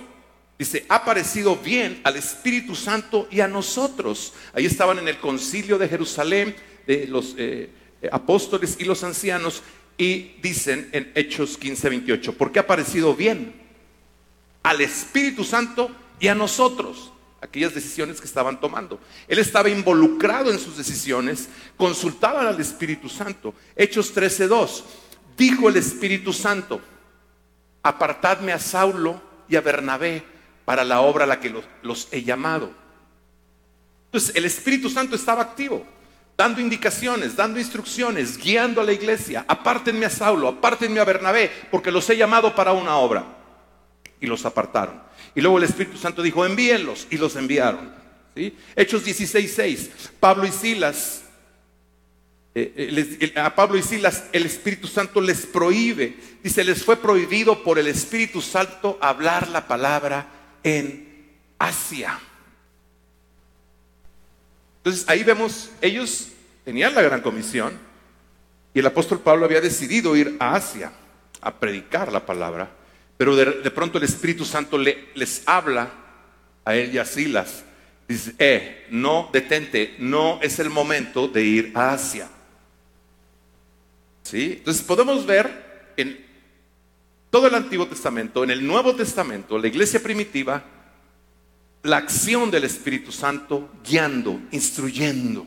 [0.57, 4.33] Dice, ha parecido bien al Espíritu Santo y a nosotros.
[4.53, 6.55] Ahí estaban en el concilio de Jerusalén
[6.87, 7.69] de los eh,
[8.01, 9.61] eh, apóstoles y los ancianos
[9.97, 13.53] y dicen en Hechos 15, 28, porque ha parecido bien
[14.63, 18.99] al Espíritu Santo y a nosotros aquellas decisiones que estaban tomando.
[19.27, 23.53] Él estaba involucrado en sus decisiones, consultaban al Espíritu Santo.
[23.75, 24.83] Hechos 2
[25.37, 26.81] dijo el Espíritu Santo,
[27.83, 30.23] apartadme a Saulo y a Bernabé
[30.67, 31.49] para la obra a la que
[31.81, 32.69] los, he llamado.
[34.07, 35.85] Entonces el Espíritu Santo estaba activo,
[36.35, 39.45] dando indicaciones, dando instrucciones, guiando a la iglesia.
[39.47, 43.23] Apártenme a Saulo, apártenme a Bernabé, porque los he llamado para una obra.
[44.19, 45.01] Y los apartaron.
[45.33, 47.89] Y luego el Espíritu Santo dijo, envíenlos, y los enviaron.
[48.35, 48.53] ¿Sí?
[48.75, 51.23] Hechos 16:6, Pablo y Silas
[52.53, 57.63] eh, eh, a Pablo y Silas el Espíritu Santo les prohíbe, dice, les fue prohibido
[57.63, 60.33] por el Espíritu Santo hablar la palabra
[60.67, 61.07] en
[61.57, 62.19] Asia.
[64.79, 66.27] Entonces ahí vemos, ellos
[66.65, 67.73] tenían la gran comisión
[68.73, 70.91] y el apóstol Pablo había decidido ir a Asia
[71.39, 72.69] a predicar la palabra,
[73.17, 75.89] pero de, pronto el Espíritu Santo le, les habla
[76.65, 77.63] a él y a Silas.
[78.07, 82.29] Dice, eh, no, detente, no es el momento de ir a Asia.
[84.23, 84.55] ¿Sí?
[84.57, 86.26] Entonces podemos ver en
[87.29, 90.63] todo el Antiguo Testamento, en el Nuevo Testamento, la iglesia primitiva,
[91.83, 95.45] la acción del Espíritu Santo guiando, instruyendo,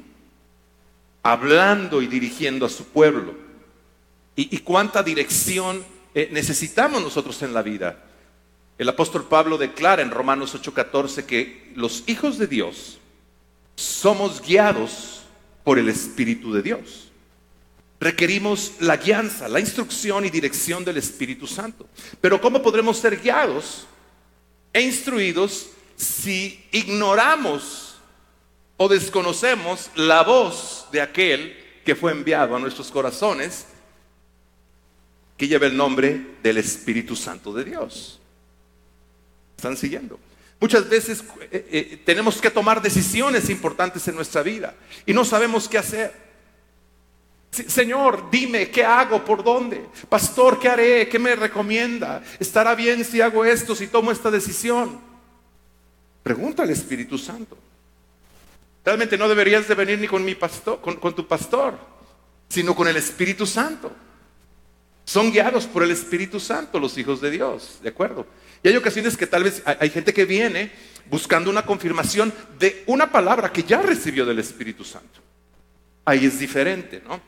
[1.22, 3.34] hablando y dirigiendo a su pueblo.
[4.36, 8.04] Y, cuánta dirección eh, necesitamos nosotros en la vida.
[8.78, 12.98] El apóstol Pablo declara en Romanos 8:14 que los hijos de Dios
[13.74, 15.22] somos guiados
[15.62, 17.09] por el Espíritu de Dios
[18.00, 21.86] requerimos la guianza, la instrucción y dirección del Espíritu Santo.
[22.20, 23.86] Pero ¿cómo podremos ser guiados
[24.72, 27.96] e instruidos si ignoramos
[28.78, 33.66] o desconocemos la voz de aquel que fue enviado a nuestros corazones,
[35.36, 38.18] que lleva el nombre del Espíritu Santo de Dios?
[39.58, 40.18] ¿Están siguiendo?
[40.58, 45.68] Muchas veces eh, eh, tenemos que tomar decisiones importantes en nuestra vida y no sabemos
[45.68, 46.29] qué hacer.
[47.68, 49.24] Señor, dime, ¿qué hago?
[49.24, 49.86] ¿Por dónde?
[50.08, 51.08] Pastor, ¿qué haré?
[51.08, 52.22] ¿Qué me recomienda?
[52.38, 55.00] ¿Estará bien si hago esto, si tomo esta decisión?
[56.22, 57.56] Pregunta al Espíritu Santo.
[58.84, 61.78] Realmente no deberías de venir ni con mi pastor, con, con tu pastor,
[62.48, 63.92] sino con el Espíritu Santo.
[65.04, 68.26] Son guiados por el Espíritu Santo los hijos de Dios, ¿de acuerdo?
[68.62, 70.70] Y hay ocasiones que tal vez hay gente que viene
[71.10, 75.20] buscando una confirmación de una palabra que ya recibió del Espíritu Santo.
[76.04, 77.20] Ahí es diferente, ¿no?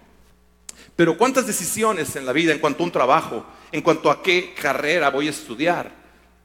[0.96, 4.54] Pero ¿cuántas decisiones en la vida en cuanto a un trabajo, en cuanto a qué
[4.54, 5.90] carrera voy a estudiar,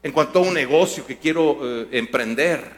[0.01, 2.77] en cuanto a un negocio que quiero eh, emprender?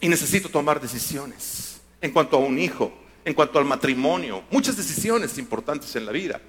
[0.00, 1.80] Y necesito tomar decisiones.
[2.00, 2.92] En cuanto a un hijo,
[3.24, 6.40] en cuanto al matrimonio, muchas decisiones importantes en la vida.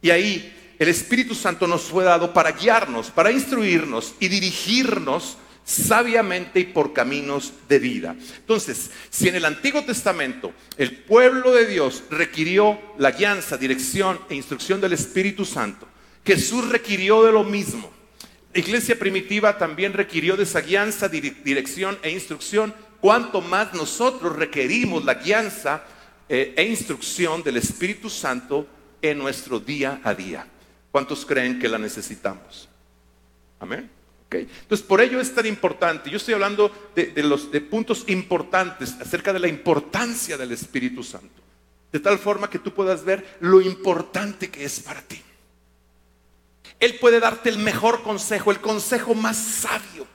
[0.00, 6.60] Y ahí el Espíritu Santo nos fue dado para guiarnos, para instruirnos y dirigirnos sabiamente
[6.60, 8.16] y por caminos de vida.
[8.36, 14.36] Entonces, si en el Antiguo Testamento el pueblo de Dios requirió la guianza, dirección e
[14.36, 15.88] instrucción del Espíritu Santo,
[16.24, 17.90] Jesús requirió de lo mismo.
[18.54, 25.14] Iglesia primitiva también requirió de esa guianza, dirección e instrucción, cuanto más nosotros requerimos la
[25.14, 25.82] guianza
[26.28, 28.68] eh, e instrucción del Espíritu Santo
[29.02, 30.46] en nuestro día a día.
[30.92, 32.68] ¿Cuántos creen que la necesitamos?
[33.58, 33.95] Amén.
[34.30, 36.10] Entonces, por ello es tan importante.
[36.10, 41.42] Yo estoy hablando de, los de puntos importantes acerca de la importancia del Espíritu Santo.
[41.92, 45.22] De tal forma que tú puedas ver lo importante que es para ti.
[46.80, 50.06] Él puede darte el mejor consejo, el consejo más sabio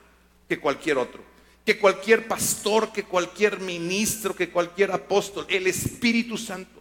[0.47, 1.23] que cualquier otro,
[1.65, 6.80] que cualquier pastor, que cualquier ministro, que cualquier apóstol, el Espíritu Santo.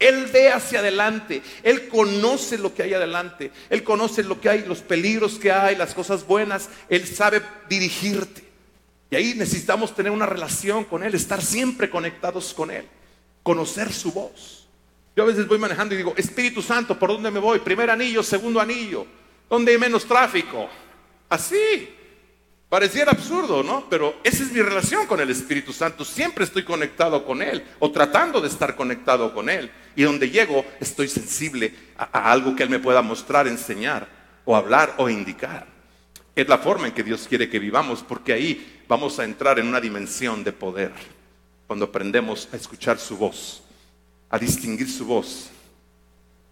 [0.00, 4.64] Él ve hacia adelante, Él conoce lo que hay adelante, Él conoce lo que hay,
[4.64, 8.42] los peligros que hay, las cosas buenas, Él sabe dirigirte.
[9.10, 12.86] Y ahí necesitamos tener una relación con Él, estar siempre conectados con Él,
[13.42, 14.66] conocer su voz.
[15.14, 17.58] Yo a veces voy manejando y digo, Espíritu Santo, ¿por dónde me voy?
[17.58, 19.06] Primer anillo, segundo anillo,
[19.50, 20.66] ¿dónde hay menos tráfico?
[21.28, 21.96] Así.
[22.70, 23.90] Pareciera absurdo, ¿no?
[23.90, 26.04] Pero esa es mi relación con el Espíritu Santo.
[26.04, 29.72] Siempre estoy conectado con Él o tratando de estar conectado con Él.
[29.96, 34.06] Y donde llego estoy sensible a, algo que Él me pueda mostrar, enseñar
[34.44, 35.66] o hablar o indicar.
[36.36, 39.66] Es la forma en que Dios quiere que vivamos porque ahí vamos a entrar en
[39.66, 40.92] una dimensión de poder.
[41.66, 43.64] Cuando aprendemos a escuchar su voz,
[44.28, 45.50] a distinguir su voz.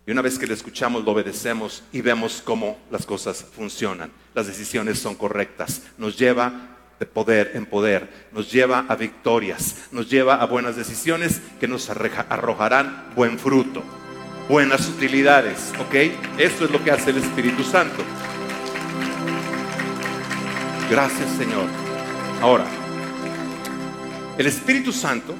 [0.08, 4.46] Y una vez que le escuchamos, lo obedecemos y vemos cómo las cosas funcionan las
[4.46, 5.82] decisiones son correctas.
[5.98, 11.42] Nos lleva de poder en poder, nos lleva a victorias, nos lleva a buenas decisiones
[11.60, 13.82] que nos arrojarán buen fruto,
[14.48, 15.94] buenas utilidades, ¿ok?
[16.38, 18.02] Esto es lo que hace el Espíritu Santo.
[20.88, 21.66] Gracias Señor.
[22.40, 22.64] Ahora,
[24.38, 25.34] el Espíritu Santo,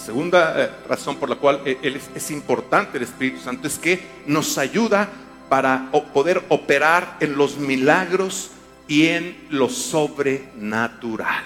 [0.00, 4.00] segunda eh, razón por la cual eh, es, es importante el Espíritu Santo es que
[4.26, 5.08] nos ayuda
[5.48, 8.52] para poder operar en los milagros
[8.86, 11.44] y en lo sobrenatural.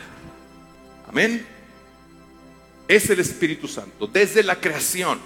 [1.09, 1.47] Amén.
[2.87, 5.19] Es el Espíritu Santo desde la creación.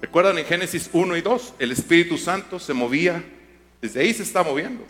[0.00, 1.54] ¿Recuerdan en Génesis 1 y 2?
[1.58, 3.24] El Espíritu Santo se movía,
[3.80, 4.84] desde ahí se está moviendo.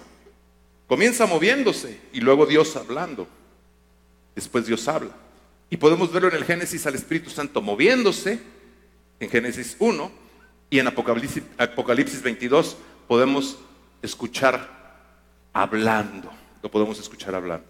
[0.88, 3.28] Comienza moviéndose y luego Dios hablando.
[4.34, 5.12] Después Dios habla.
[5.70, 8.38] Y podemos verlo en el Génesis al Espíritu Santo moviéndose,
[9.20, 10.24] en Génesis 1,
[10.70, 13.59] y en Apocalipsis, 22 podemos
[14.03, 14.98] escuchar
[15.53, 16.33] hablando.
[16.62, 17.66] Lo podemos escuchar hablando.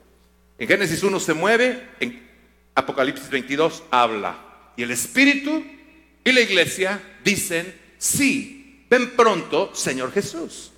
[0.58, 2.26] En Génesis 1 se mueve, en
[2.74, 4.36] Apocalipsis 22 habla.
[4.76, 5.62] Y el Espíritu
[6.24, 10.72] y la iglesia dicen, sí, ven pronto, Señor Jesús.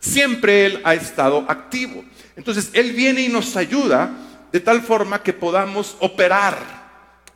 [0.00, 2.04] Siempre Él ha estado activo.
[2.36, 6.58] Entonces Él viene y nos ayuda de tal forma que podamos operar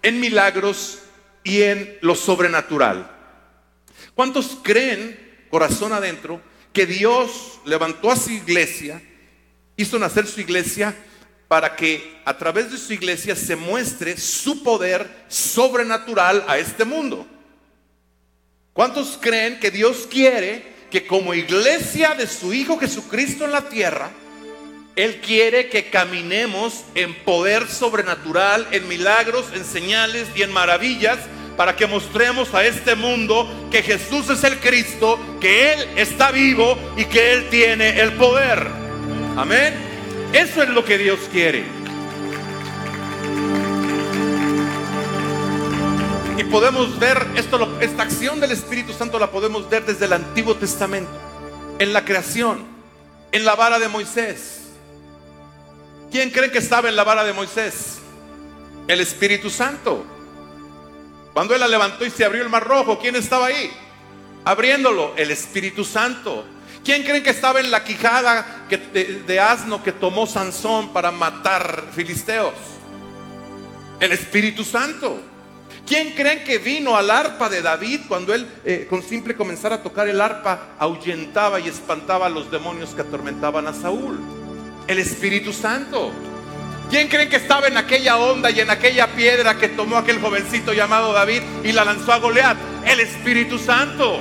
[0.03, 0.99] en milagros
[1.43, 3.11] y en lo sobrenatural.
[4.15, 6.41] ¿Cuántos creen, corazón adentro,
[6.73, 9.03] que Dios levantó a su iglesia,
[9.77, 10.95] hizo nacer su iglesia
[11.49, 17.27] para que a través de su iglesia se muestre su poder sobrenatural a este mundo?
[18.73, 24.11] ¿Cuántos creen que Dios quiere que como iglesia de su Hijo Jesucristo en la tierra,
[24.97, 31.19] Él quiere que caminemos en poder sobrenatural, en milagros, en señales y en maravillas?
[31.57, 36.77] para que mostremos a este mundo que Jesús es el Cristo, que Él está vivo
[36.97, 38.67] y que Él tiene el poder.
[39.37, 39.75] Amén.
[40.33, 41.65] Eso es lo que Dios quiere.
[46.37, 47.27] Y podemos ver
[47.81, 51.11] esta acción del Espíritu Santo la podemos ver desde el Antiguo Testamento,
[51.79, 52.67] en la creación,
[53.33, 54.66] en la vara de Moisés.
[56.17, 57.99] ¿Quién cree que estaba en la vara de Moisés?
[58.89, 60.03] El Espíritu Santo.
[61.35, 63.71] Cuando él la levantó y se abrió el mar rojo, ¿quién estaba ahí?
[64.43, 66.47] Abriéndolo, el Espíritu Santo.
[66.83, 72.55] ¿Quién creen que estaba en la quijada de, asno que tomó Sansón para matar filisteos?
[74.01, 75.21] El Espíritu Santo.
[75.87, 79.83] ¿Quién creen que vino al arpa de David cuando él eh, con simple comenzar a
[79.83, 84.36] tocar el arpa ahuyentaba y espantaba a los demonios que atormentaban a Saúl?
[84.89, 86.13] El Espíritu Santo.
[86.89, 90.73] ¿Quién creen que estaba en aquella onda y en aquella piedra que tomó aquel jovencito
[90.73, 92.57] llamado David y la lanzó a Goliat?
[92.85, 94.21] El Espíritu Santo.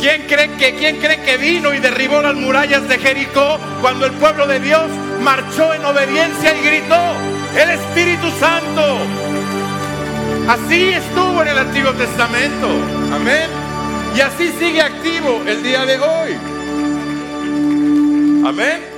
[0.00, 4.12] ¿Quién creen que quién creen que vino y derribó las murallas de Jericó cuando el
[4.12, 4.90] pueblo de Dios
[5.22, 7.14] marchó en obediencia y gritó?
[7.56, 8.98] El Espíritu Santo.
[10.48, 12.68] Así estuvo en el Antiguo Testamento.
[13.14, 13.48] Amén.
[14.16, 16.36] Y así sigue activo el día de hoy.
[18.46, 18.95] Amén.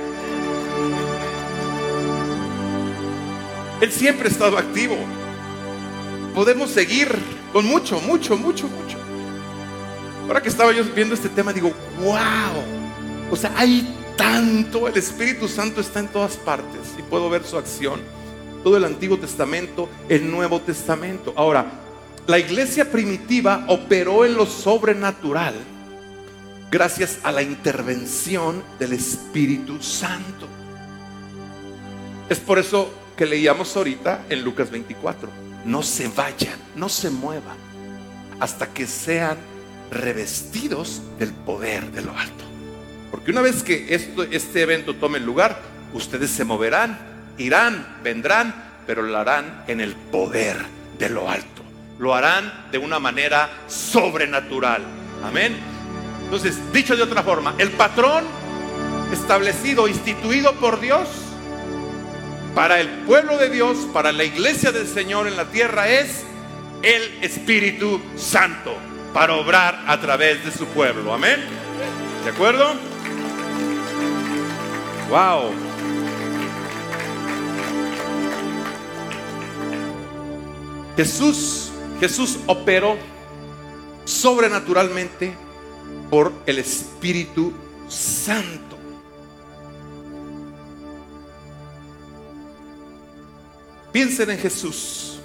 [3.81, 4.95] Él siempre ha estado activo.
[6.35, 7.07] Podemos seguir
[7.53, 8.97] con mucho, mucho, mucho, mucho.
[10.27, 13.31] Ahora que estaba yo viendo este tema, digo, wow.
[13.31, 14.87] O sea, hay tanto.
[14.87, 18.01] El Espíritu Santo está en todas partes y puedo ver su acción.
[18.63, 21.33] Todo el Antiguo Testamento, el Nuevo Testamento.
[21.35, 21.65] Ahora,
[22.27, 25.55] la iglesia primitiva operó en lo sobrenatural
[26.69, 30.47] gracias a la intervención del Espíritu Santo.
[32.29, 35.29] Es por eso que leíamos ahorita en Lucas 24.
[35.65, 37.57] No se vayan, no se muevan
[38.39, 39.37] hasta que sean
[39.91, 42.45] revestidos del poder de lo alto.
[43.11, 45.59] Porque una vez que esto, este evento tome lugar,
[45.93, 46.97] ustedes se moverán,
[47.37, 48.55] irán, vendrán,
[48.87, 50.55] pero lo harán en el poder
[50.97, 51.61] de lo alto.
[51.99, 54.81] Lo harán de una manera sobrenatural.
[55.25, 55.57] Amén.
[56.23, 58.23] Entonces, dicho de otra forma, el patrón
[59.11, 61.09] establecido, instituido por Dios,
[62.55, 66.23] para el pueblo de Dios, para la iglesia del Señor en la tierra es
[66.81, 68.75] el Espíritu Santo
[69.13, 71.13] para obrar a través de su pueblo.
[71.13, 71.39] Amén.
[72.23, 72.73] ¿De acuerdo?
[75.09, 75.51] Wow.
[80.95, 82.97] Jesús, Jesús operó
[84.05, 85.33] sobrenaturalmente
[86.09, 87.53] por el Espíritu
[87.87, 88.68] Santo.
[93.91, 95.19] Piensen en Jesús.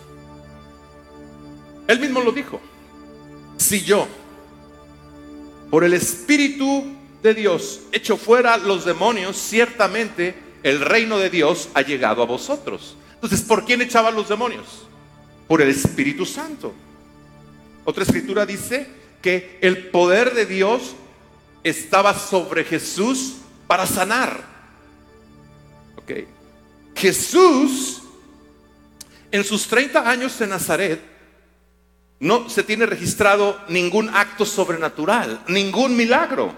[1.86, 2.60] Él mismo lo dijo.
[3.56, 4.08] Si yo,
[5.70, 6.84] por el Espíritu
[7.22, 12.96] de Dios, echo fuera los demonios, ciertamente el reino de Dios ha llegado a vosotros.
[13.14, 14.86] Entonces, ¿por quién echaban los demonios?
[15.46, 16.72] Por el Espíritu Santo.
[17.84, 18.88] Otra escritura dice
[19.20, 20.94] que el poder de Dios
[21.62, 24.44] estaba sobre Jesús para sanar.
[25.96, 26.12] Ok.
[26.94, 28.02] Jesús,
[29.34, 31.00] en sus 30 años en Nazaret,
[32.20, 36.54] no se tiene registrado ningún acto sobrenatural, ningún milagro.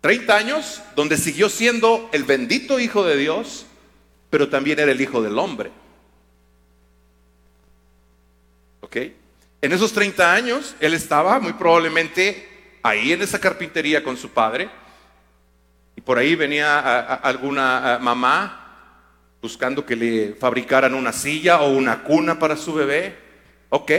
[0.00, 3.64] 30 años donde siguió siendo el bendito Hijo de Dios,
[4.28, 5.70] pero también era el Hijo del Hombre.
[8.80, 8.96] ¿Ok?
[9.62, 14.68] En esos 30 años, él estaba muy probablemente ahí en esa carpintería con su padre,
[15.94, 16.80] y por ahí venía
[17.18, 18.62] alguna mamá
[19.44, 23.14] buscando que le fabricaran una silla o una cuna para su bebé.
[23.68, 23.90] Ok,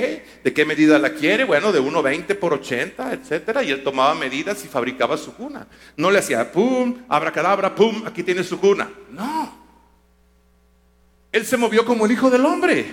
[0.43, 1.43] ¿de qué medida la quiere?
[1.43, 3.61] Bueno, de 1,20 por 80, etcétera.
[3.61, 5.67] Y él tomaba medidas y fabricaba su cuna.
[5.97, 8.89] No le hacía pum, abracadabra, pum, aquí tiene su cuna.
[9.11, 9.67] No.
[11.31, 12.83] Él se movió como el hijo del hombre.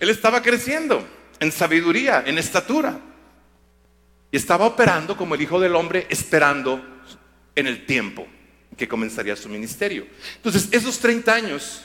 [0.00, 1.06] Él estaba creciendo
[1.38, 2.98] en sabiduría, en estatura.
[4.32, 6.84] Y estaba operando como el hijo del hombre, esperando
[7.54, 8.26] en el tiempo
[8.80, 10.06] que comenzaría su ministerio.
[10.36, 11.82] Entonces, esos 30 años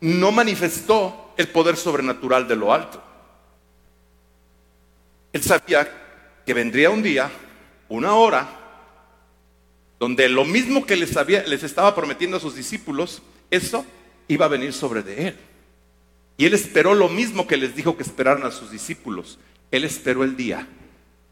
[0.00, 3.00] no manifestó el poder sobrenatural de lo alto.
[5.32, 5.88] Él sabía
[6.44, 7.30] que vendría un día,
[7.88, 8.48] una hora,
[10.00, 13.86] donde lo mismo que les, había, les estaba prometiendo a sus discípulos, eso
[14.26, 15.36] iba a venir sobre de él.
[16.38, 19.38] Y él esperó lo mismo que les dijo que esperaran a sus discípulos.
[19.70, 20.66] Él esperó el día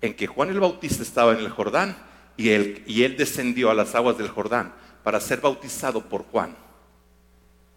[0.03, 1.97] en que Juan el Bautista estaba en el Jordán
[2.37, 6.57] y él, y él descendió a las aguas del Jordán para ser bautizado por Juan.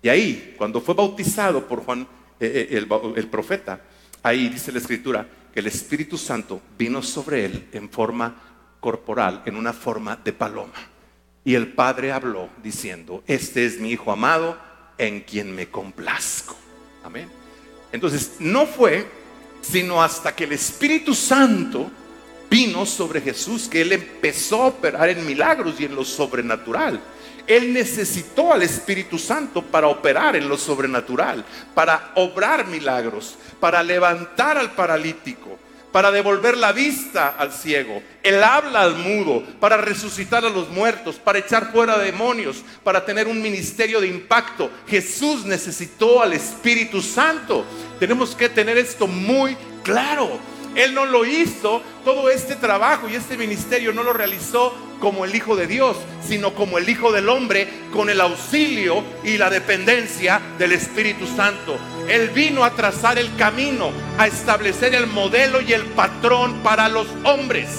[0.01, 2.07] Y ahí, cuando fue bautizado por Juan
[2.39, 2.85] eh, eh,
[3.15, 3.81] el, profeta,
[4.23, 8.35] ahí dice la escritura que el Espíritu Santo vino sobre él en forma
[8.79, 10.73] corporal, en una forma de paloma.
[11.43, 14.58] Y el Padre habló diciendo, este es mi Hijo amado
[14.97, 16.56] en quien me complazco.
[17.04, 17.29] Amén.
[17.91, 19.08] Entonces, no fue
[19.62, 21.91] sino hasta que el Espíritu Santo
[22.50, 27.00] vino sobre Jesús que él empezó a operar en milagros y en lo sobrenatural.
[27.48, 34.58] Él necesitó al Espíritu Santo para operar en lo sobrenatural, para obrar milagros, para levantar
[34.58, 35.58] al paralítico,
[35.93, 38.04] para devolver la vista al ciego.
[38.21, 43.27] Él habla al mudo, para resucitar a los muertos, para echar fuera demonios, para tener
[43.27, 44.69] un ministerio de impacto.
[44.85, 47.65] Jesús necesitó al Espíritu Santo.
[47.98, 50.37] Tenemos que tener esto muy claro.
[50.78, 55.34] Él no lo hizo, todo este trabajo y este ministerio no lo realizó como el
[55.36, 60.40] Hijo de Dios, sino como el Hijo del Hombre con el auxilio y la dependencia
[60.60, 61.80] del Espíritu Santo.
[62.08, 67.08] Él vino a trazar el camino, a establecer el modelo y el patrón para los
[67.23, 67.69] hombres.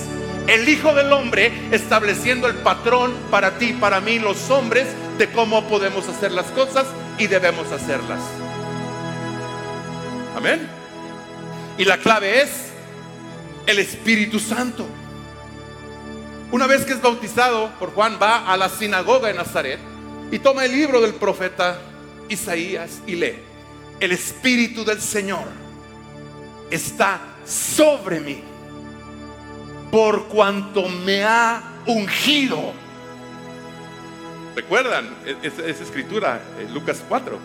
[0.48, 4.88] El Hijo del Hombre estableciendo el patrón para ti, para mí, los hombres,
[5.18, 6.86] de cómo podemos hacer las cosas
[7.16, 8.20] y debemos hacerlas.
[10.36, 10.68] Amén.
[11.76, 12.67] Y la clave es
[13.68, 14.86] el Espíritu Santo.
[16.50, 19.78] Una vez que es bautizado por Juan, va a la sinagoga en Nazaret
[20.32, 21.78] y toma el libro del profeta
[22.30, 23.38] Isaías y lee,
[24.00, 25.44] el Espíritu del Señor
[26.70, 28.42] está sobre mí
[29.90, 32.72] por cuanto me ha ungido.
[34.56, 37.38] ¿Recuerdan esa, escritura en Lucas 4?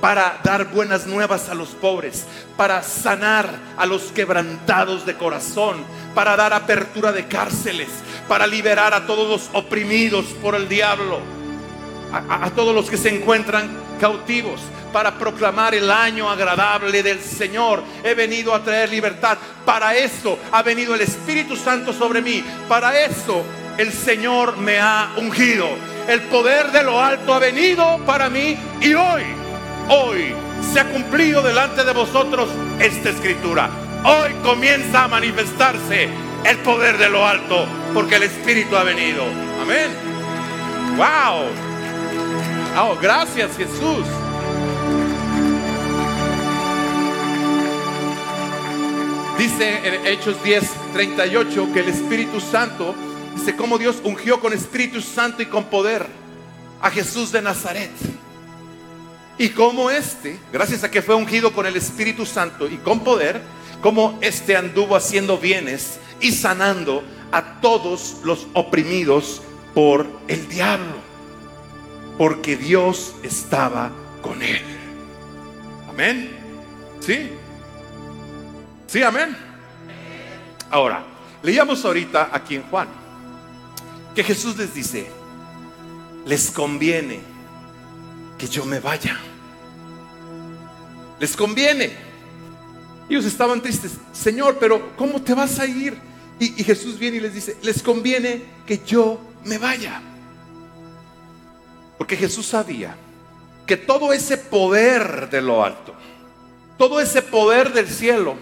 [0.00, 2.24] Para dar buenas nuevas a los pobres,
[2.56, 5.84] para sanar a los quebrantados de corazón,
[6.14, 7.88] para dar apertura de cárceles,
[8.26, 11.20] para liberar a todos los oprimidos por el diablo,
[12.12, 13.70] a, todos los que se encuentran
[14.00, 14.60] cautivos,
[14.92, 17.82] para proclamar el año agradable del Señor.
[18.02, 19.38] He venido a traer libertad.
[19.64, 22.42] Para eso ha venido el Espíritu Santo sobre mí.
[22.68, 23.44] Para eso
[23.78, 25.68] el Señor me ha ungido.
[26.08, 29.39] El poder de lo alto ha venido para mí y hoy
[29.90, 30.34] hoy
[30.72, 33.68] se ha cumplido delante de vosotros esta escritura.
[34.04, 36.08] Hoy comienza a manifestarse
[36.44, 39.24] el poder de lo alto porque el Espíritu ha venido.
[39.60, 39.90] Amén.
[40.96, 41.48] Wow.
[42.78, 44.06] Oh, gracias Jesús.
[49.36, 52.94] Dice en Hechos 10, 38 que el Espíritu Santo,
[53.34, 56.06] dice cómo Dios ungió con Espíritu Santo y con poder
[56.80, 57.90] a Jesús de Nazaret.
[59.40, 63.40] Y como este, gracias a que fue ungido con el Espíritu Santo y con poder,
[63.80, 69.40] como este anduvo haciendo bienes y sanando a todos los oprimidos
[69.72, 70.92] por el diablo,
[72.18, 74.60] porque Dios estaba con él.
[75.88, 76.36] Amén.
[77.00, 77.30] ¿Sí?
[78.88, 79.34] Sí, amén.
[80.70, 81.02] Ahora,
[81.42, 82.88] leíamos ahorita aquí en Juan
[84.14, 85.10] que Jesús les dice,
[86.26, 87.20] les conviene
[88.36, 89.18] que yo me vaya.
[91.20, 91.92] Les conviene.
[93.08, 93.92] Ellos estaban tristes.
[94.12, 95.96] Señor, pero ¿cómo te vas a ir?
[96.40, 100.00] Y, Jesús viene y les dice, les conviene que yo me vaya.
[101.98, 102.96] Porque Jesús sabía
[103.66, 105.94] que todo ese poder de lo alto,
[106.78, 108.36] todo ese poder del cielo,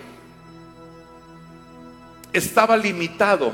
[2.32, 3.52] estaba limitado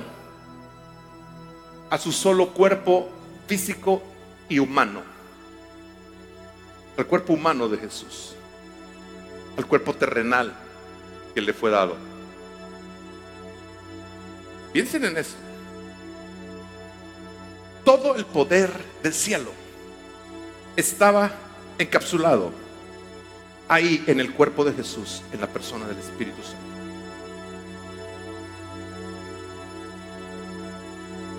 [1.89, 3.09] a su solo cuerpo
[3.47, 4.03] físico
[4.51, 5.01] y humano,
[6.99, 8.34] al cuerpo humano de Jesús
[9.57, 10.55] al cuerpo terrenal
[11.34, 11.96] que le fue dado.
[14.72, 15.36] Piensen en eso.
[17.84, 18.70] Todo el poder
[19.02, 19.52] del cielo
[20.74, 21.30] estaba
[21.78, 22.52] encapsulado
[23.68, 26.59] ahí en el cuerpo de Jesús, en la persona del Espíritu Santo.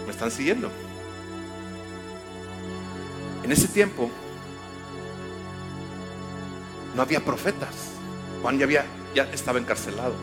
[0.06, 0.70] ¿Me están siguiendo?
[3.44, 4.10] En ese tiempo
[6.96, 7.95] no había profetas.
[8.46, 8.86] Juan ya, había,
[9.16, 10.14] ya estaba encarcelado.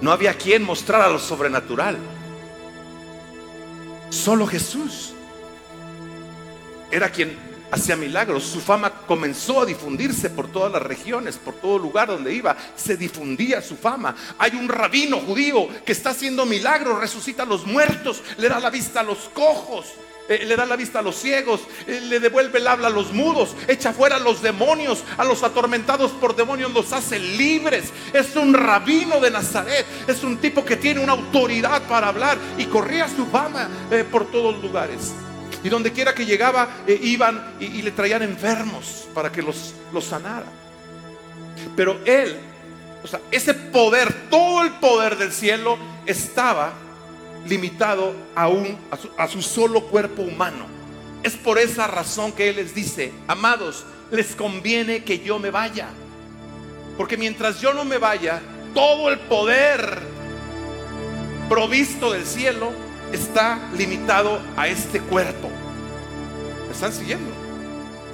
[0.00, 1.98] No había quien mostrara lo sobrenatural.
[4.08, 5.12] Solo Jesús
[6.90, 7.36] era quien
[7.70, 8.44] hacía milagros.
[8.44, 12.56] Su fama comenzó a difundirse por todas las regiones, por todo lugar donde iba.
[12.76, 14.16] Se difundía su fama.
[14.38, 18.70] Hay un rabino judío que está haciendo milagros, resucita a los muertos, le da la
[18.70, 19.92] vista a los cojos.
[20.28, 23.12] Eh, le da la vista a los ciegos, eh, le devuelve el habla a los
[23.12, 27.92] mudos, echa fuera a los demonios, a los atormentados por demonios los hace libres.
[28.12, 32.64] Es un rabino de Nazaret, es un tipo que tiene una autoridad para hablar y
[32.64, 35.14] corría su fama eh, por todos lugares.
[35.62, 40.46] Y donde quiera que llegaba, iban y, le traían enfermos para que los, los sanara.
[41.74, 42.36] Pero él,
[43.02, 46.72] o sea, ese poder, todo el poder del cielo estaba
[47.48, 48.48] limitado a
[48.96, 50.66] su, a su solo cuerpo humano.
[51.22, 55.88] Es por esa razón que Él les dice, amados, les conviene que yo me vaya.
[56.96, 58.40] Porque mientras yo no me vaya,
[58.74, 60.00] todo el poder
[61.48, 62.72] provisto del cielo
[63.12, 65.50] está limitado a este cuerpo.
[66.66, 67.45] ¿Me están siguiendo?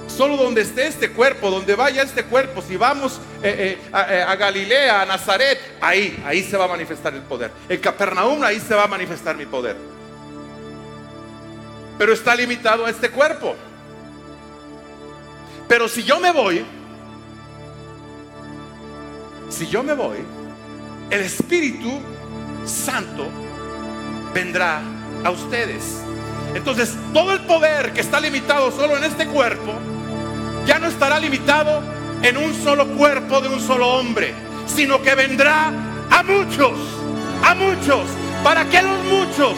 [0.07, 4.35] Solo donde esté este cuerpo, donde vaya este cuerpo, si vamos eh, eh, eh, a,
[4.35, 7.51] Galilea, a Nazaret, ahí, ahí se va a manifestar el poder.
[7.67, 9.75] En Capernaum, ahí se va a manifestar mi poder.
[11.97, 13.55] Pero está limitado a este cuerpo.
[15.67, 16.65] Pero si yo me voy,
[19.49, 20.17] si yo me voy,
[21.09, 22.01] el Espíritu
[22.65, 23.27] Santo
[24.33, 24.81] vendrá
[25.23, 26.01] a ustedes.
[26.53, 29.73] Entonces, todo el poder que está limitado solo en este cuerpo,
[30.65, 31.81] ya no estará limitado
[32.21, 34.33] en un solo cuerpo de un solo hombre,
[34.65, 35.71] sino que vendrá
[36.09, 36.73] a muchos,
[37.43, 38.05] a muchos,
[38.43, 39.53] para que los muchos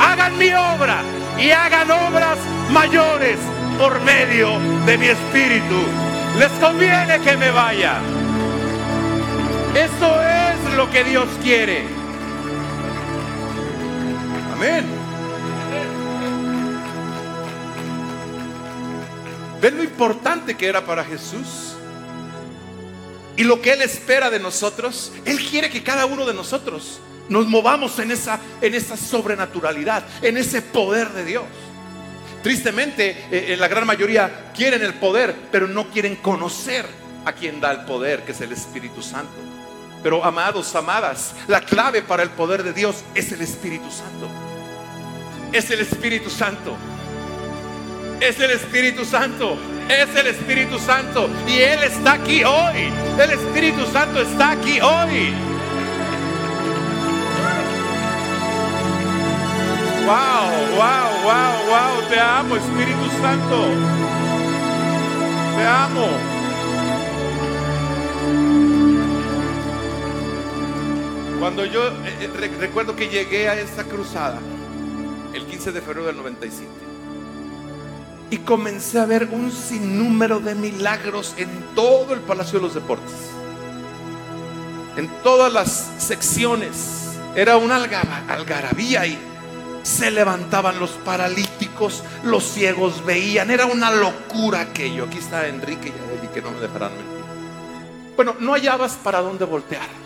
[0.00, 1.02] hagan mi obra
[1.38, 2.38] y hagan obras
[2.70, 3.38] mayores
[3.78, 5.82] por medio de mi espíritu.
[6.38, 7.98] Les conviene que me vaya.
[9.74, 11.84] Eso es lo que Dios quiere.
[14.54, 15.03] Amén.
[19.64, 21.74] ¿Ven lo importante que era para Jesús?
[23.34, 25.10] Y lo que Él espera de nosotros.
[25.24, 27.00] Él quiere que cada uno de nosotros
[27.30, 31.44] nos movamos en esa, en esa sobrenaturalidad, en ese poder de Dios.
[32.42, 36.84] Tristemente, eh, en la gran mayoría quieren el poder, pero no quieren conocer
[37.24, 39.32] a quien da el poder, que es el Espíritu Santo.
[40.02, 44.28] Pero amados, amadas, la clave para el poder de Dios es el Espíritu Santo.
[45.54, 46.76] Es el Espíritu Santo.
[48.20, 49.56] Es el Espíritu Santo.
[49.88, 51.28] Es el Espíritu Santo.
[51.46, 52.90] Y Él está aquí hoy.
[53.18, 55.32] El Espíritu Santo está aquí hoy.
[60.06, 62.08] Wow, wow, wow, wow.
[62.10, 63.68] Te amo, Espíritu Santo.
[65.56, 66.34] Te amo.
[71.40, 74.38] Cuando yo eh, eh, recuerdo que llegué a esta cruzada,
[75.34, 76.70] el 15 de febrero del 97,
[78.30, 83.14] y comencé a ver un sinnúmero de milagros en todo el Palacio de los Deportes,
[84.96, 87.00] en todas las secciones.
[87.36, 89.18] Era una algarabía ahí
[89.84, 95.04] se levantaban los paralíticos, los ciegos veían, era una locura aquello.
[95.04, 97.24] Aquí está Enrique y Adeli que no me dejarán mentir.
[98.16, 100.03] Bueno, no hallabas para dónde voltear.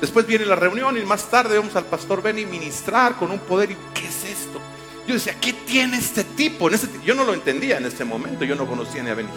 [0.00, 3.70] Después viene la reunión y más tarde vamos al pastor Benny ministrar con un poder.
[3.70, 4.60] ¿Y qué es esto?
[5.06, 6.68] Yo decía, ¿qué tiene este tipo?
[7.04, 9.30] Yo no lo entendía en ese momento, yo no conocía ni a Benny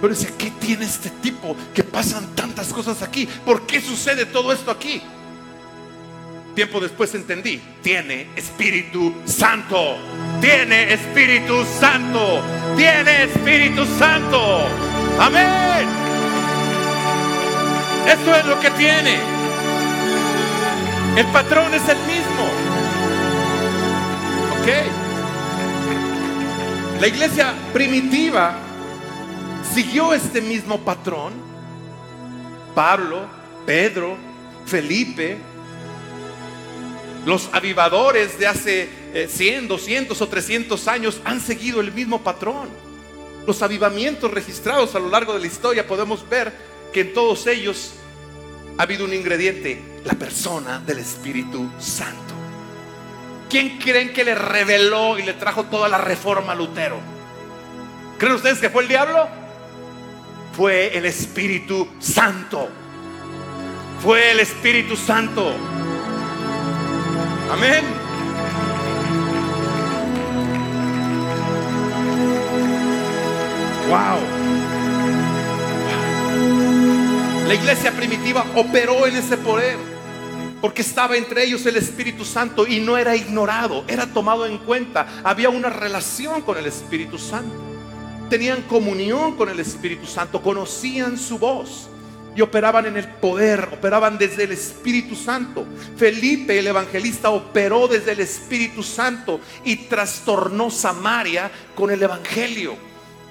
[0.00, 1.56] Pero decía, ¿qué tiene este tipo?
[1.74, 3.26] Que pasan tantas cosas aquí.
[3.44, 5.02] ¿Por qué sucede todo esto aquí?
[6.54, 9.98] Tiempo después entendí, tiene Espíritu Santo,
[10.40, 12.42] tiene Espíritu Santo,
[12.76, 14.66] tiene Espíritu Santo.
[15.20, 15.86] Amén.
[18.06, 19.35] Eso es lo que tiene.
[21.16, 22.44] El patrón es el mismo.
[24.60, 24.68] ¿Ok?
[27.00, 28.58] La iglesia primitiva
[29.74, 31.32] siguió este mismo patrón.
[32.74, 33.26] Pablo,
[33.64, 34.18] Pedro,
[34.66, 35.38] Felipe,
[37.24, 38.88] los avivadores de hace
[39.28, 42.68] 100, eh, 200 o 300 años han seguido el mismo patrón.
[43.46, 46.52] Los avivamientos registrados a lo largo de la historia podemos ver
[46.92, 47.92] que en todos ellos
[48.76, 52.34] ha habido un ingrediente, la persona del Espíritu Santo.
[53.50, 56.98] ¿Quién creen que le reveló y le trajo toda la reforma a Lutero?
[58.16, 59.28] ¿Creen ustedes que fue el diablo?
[60.56, 62.68] Fue el Espíritu Santo.
[64.00, 65.52] Fue el Espíritu Santo.
[67.50, 67.84] Amén.
[73.88, 74.18] Wow.
[77.48, 79.95] La iglesia primitiva operó en ese poder
[80.60, 85.06] porque estaba entre ellos el Espíritu Santo y no era ignorado, era tomado en cuenta.
[85.22, 87.54] Había una relación con el Espíritu Santo.
[88.30, 91.88] Tenían comunión con el Espíritu Santo, conocían su voz
[92.34, 95.64] y operaban en el poder, operaban desde el Espíritu Santo.
[95.96, 102.76] Felipe, el evangelista, operó desde el Espíritu Santo y trastornó Samaria con el Evangelio.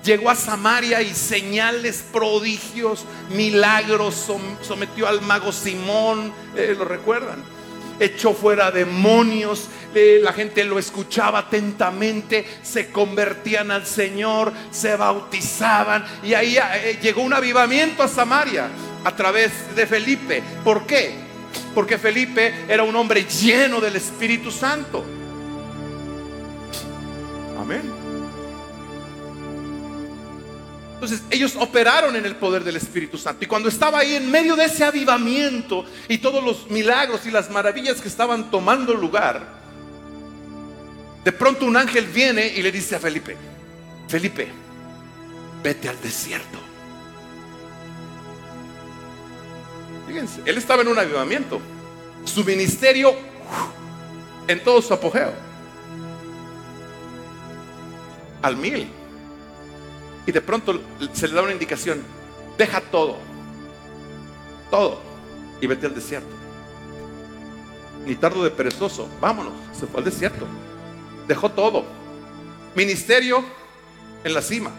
[0.06, 4.30] Llegó a Samaria y señales, prodigios, milagros,
[4.62, 7.44] sometió al mago Simón, eh, ¿lo recuerdan?
[8.00, 16.06] Echó fuera demonios, eh, la gente lo escuchaba atentamente, se convertían al Señor, se bautizaban
[16.22, 18.70] y ahí eh, llegó un avivamiento a Samaria
[19.04, 20.44] a través de Felipe.
[20.64, 21.16] ¿Por qué?
[21.74, 25.04] Porque Felipe era un hombre lleno del Espíritu Santo.
[27.60, 28.05] Amén.
[30.96, 33.44] Entonces ellos operaron en el poder del Espíritu Santo.
[33.44, 37.50] Y cuando estaba ahí en medio de ese avivamiento y todos los milagros y las
[37.52, 39.46] maravillas que estaban tomando lugar,
[41.24, 43.36] de pronto un ángel viene y le dice a Felipe,
[44.08, 44.48] Felipe,
[45.62, 46.60] vete al desierto.
[50.08, 51.60] Fíjense, él estaba en un avivamiento.
[52.24, 53.14] Su ministerio
[54.48, 55.34] en todo su apogeo.
[58.42, 58.88] Al mil.
[60.26, 60.80] Y de pronto
[61.14, 62.02] se le da una indicación.
[62.58, 63.18] Deja todo.
[64.72, 65.00] Todo.
[65.62, 66.30] Y vete al desierto.
[68.06, 69.08] Ni tardo de perezoso.
[69.22, 69.54] Vámonos.
[69.78, 70.46] Se fue al desierto.
[71.28, 71.86] Dejó todo.
[72.76, 73.44] Ministerio
[74.24, 74.72] en la cima.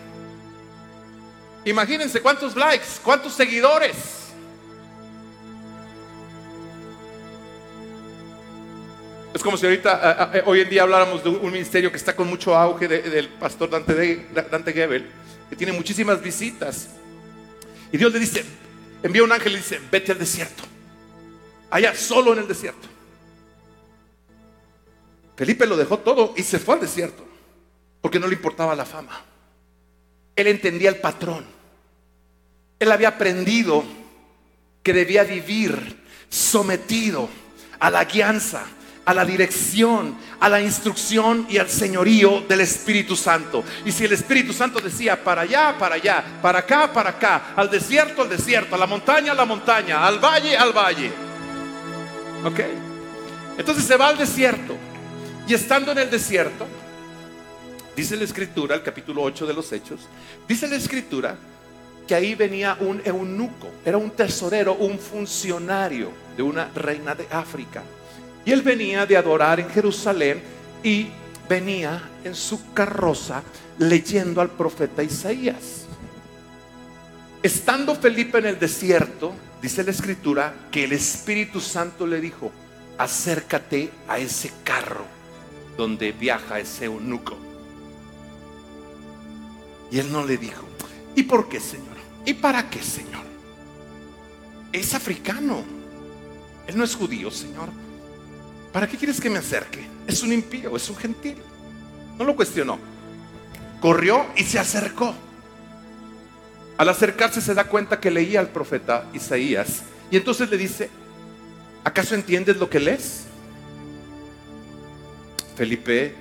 [1.65, 4.17] Imagínense cuántos likes, cuántos seguidores.
[9.47, 12.89] como si ahorita, hoy en día habláramos de un ministerio que está con mucho auge
[12.89, 15.07] del pastor Dante, de, Dante Gebel,
[15.49, 16.89] que tiene muchísimas visitas.
[17.93, 18.45] Y Dios le dice,
[19.03, 20.65] envía un ángel y le dice, vete al desierto.
[21.71, 22.89] Allá, solo en el desierto.
[25.37, 27.25] Felipe lo dejó todo y se fue al desierto,
[28.01, 29.23] porque no le importaba la fama.
[30.35, 31.45] Él entendía el patrón.
[32.79, 33.85] Él había aprendido
[34.83, 37.29] que debía vivir sometido
[37.79, 38.65] a la guianza,
[39.07, 43.63] a la dirección, a la instrucción y al señorío del Espíritu Santo.
[43.85, 47.71] Y si el Espíritu Santo decía para allá, para allá, para acá, para acá, al
[47.71, 51.13] desierto, al desierto, a la montaña, a la montaña, al valle, al valle.
[52.45, 52.61] ¿Ok?
[53.57, 54.77] Entonces se va al desierto.
[55.47, 56.67] Y estando en el desierto,
[57.95, 60.01] dice la escritura, el capítulo 8 de los Hechos,
[60.49, 61.37] dice la escritura
[62.09, 67.85] que ahí venía un eunuco, era un tesorero, un funcionario de una reina de África.
[68.47, 70.41] Y él venía de adorar en Jerusalén
[70.83, 71.09] y
[71.49, 73.43] venía en su carroza
[73.77, 75.87] leyendo al profeta Isaías.
[77.43, 82.53] Estando Felipe en el desierto, dice la escritura que el Espíritu Santo le dijo,
[82.99, 85.05] acércate a ese carro
[85.77, 87.37] donde viaja ese eunuco.
[89.91, 90.65] Y él no le dijo,
[91.17, 91.97] ¿y por qué, Señor?
[92.25, 93.25] ¿Y para qué, Señor?
[94.73, 95.65] Es africano.
[96.67, 97.86] Él no es judío, Señor.
[98.77, 99.89] ¿Para qué quieres que me acerque?
[100.07, 101.39] Es un impío, es un gentil.
[102.19, 102.79] No lo cuestionó.
[103.81, 105.15] Corrió y se acercó.
[106.77, 109.85] Al acercarse se da cuenta que leía al profeta Isaías.
[110.11, 110.91] Y entonces le dice,
[111.85, 113.25] ¿acaso entiendes lo que lees?
[115.57, 116.15] Felipe, eh,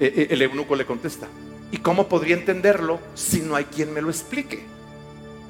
[0.00, 1.28] eh, el eunuco le contesta,
[1.70, 4.64] ¿y cómo podría entenderlo si no hay quien me lo explique?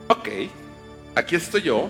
[0.09, 0.29] Ok,
[1.15, 1.89] aquí estoy yo,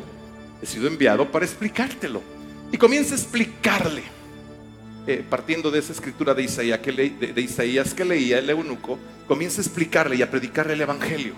[0.62, 2.22] he sido enviado para explicártelo.
[2.70, 4.14] Y comienza a explicarle,
[5.06, 8.98] eh, partiendo de esa escritura de Isaías, que de Isaías que leía el eunuco,
[9.28, 11.34] comienza a explicarle y a predicarle el Evangelio,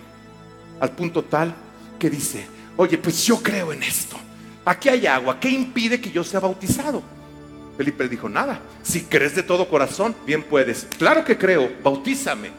[0.81, 1.55] al punto tal
[1.99, 2.47] que dice,
[2.77, 4.17] oye, pues yo creo en esto.
[4.65, 7.03] Aquí hay agua, ¿qué impide que yo sea bautizado?
[7.77, 10.87] Felipe dijo, nada, si crees de todo corazón, bien puedes.
[10.99, 12.51] Claro que creo, bautízame.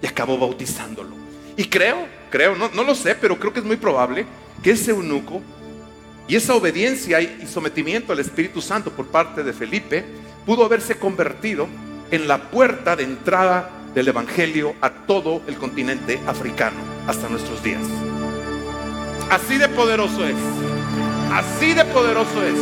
[0.00, 1.16] Y acabó bautizándolo.
[1.56, 4.26] Y creo, creo, no, no lo sé, pero creo que es muy probable
[4.62, 5.40] que ese eunuco
[6.28, 10.04] y esa obediencia y sometimiento al Espíritu Santo por parte de Felipe
[10.46, 11.68] pudo haberse convertido
[12.10, 16.76] en la puerta de entrada del Evangelio a todo el continente africano
[17.06, 17.82] hasta nuestros días.
[19.30, 20.36] Así de poderoso es.
[21.32, 22.58] Así de poderoso es.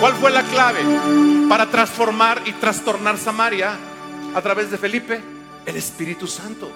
[0.00, 0.80] ¿Cuál fue la clave
[1.48, 3.76] para transformar y trastornar Samaria
[4.34, 5.20] a través de Felipe?
[5.66, 6.70] El Espíritu Santo.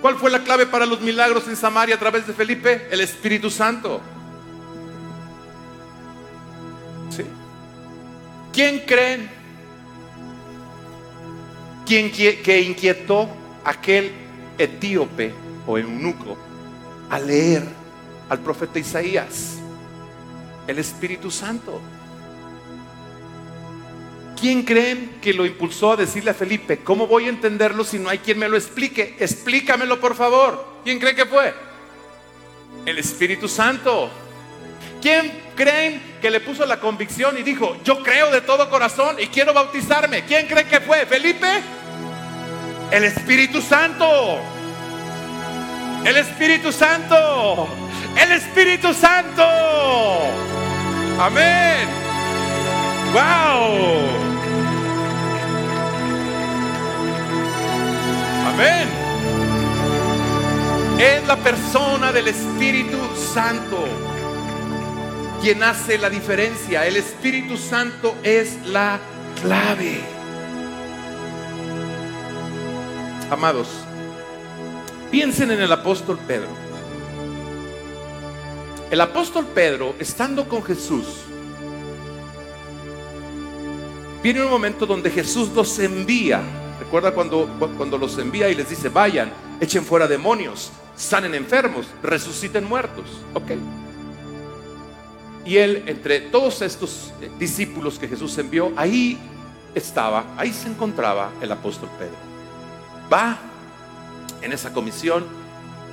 [0.00, 2.88] ¿Cuál fue la clave para los milagros en Samaria a través de Felipe?
[2.90, 4.00] El Espíritu Santo.
[8.52, 9.30] ¿Quién creen?
[11.86, 13.28] ¿Quién que inquietó
[13.64, 14.12] aquel
[14.58, 15.32] etíope
[15.66, 16.36] o eunuco
[17.08, 17.62] a leer
[18.28, 19.58] al profeta Isaías?
[20.66, 21.80] El Espíritu Santo.
[24.40, 28.08] ¿Quién creen que lo impulsó a decirle a Felipe, ¿cómo voy a entenderlo si no
[28.08, 29.16] hay quien me lo explique?
[29.18, 30.78] Explícamelo por favor.
[30.84, 31.52] ¿Quién cree que fue?
[32.86, 34.10] El Espíritu Santo.
[35.02, 39.26] ¿Quién creen que le puso la convicción y dijo, yo creo de todo corazón y
[39.26, 40.22] quiero bautizarme?
[40.22, 41.04] ¿Quién cree que fue?
[41.04, 41.48] ¿Felipe?
[42.92, 44.38] El Espíritu Santo.
[46.04, 47.68] El Espíritu Santo.
[48.16, 49.42] El Espíritu Santo.
[51.18, 51.88] Amén.
[53.12, 53.98] Wow.
[58.46, 58.88] Amén.
[61.00, 62.96] Es la persona del Espíritu
[63.34, 64.07] Santo
[65.40, 66.86] quien hace la diferencia.
[66.86, 69.00] El Espíritu Santo es la
[69.40, 70.00] clave.
[73.30, 73.68] Amados,
[75.10, 76.48] piensen en el apóstol Pedro.
[78.90, 81.06] El apóstol Pedro, estando con Jesús,
[84.22, 86.42] viene un momento donde Jesús los envía
[86.78, 92.64] Recuerda cuando, cuando los envía y les dice, vayan, echen fuera demonios, sanen enfermos, resuciten
[92.64, 93.04] muertos.
[93.34, 93.50] Ok.
[95.48, 99.18] Y él, entre todos estos eh, discípulos que Jesús envió, ahí
[99.74, 102.18] estaba, ahí se encontraba el apóstol Pedro.
[103.10, 103.38] Va
[104.42, 105.24] en esa comisión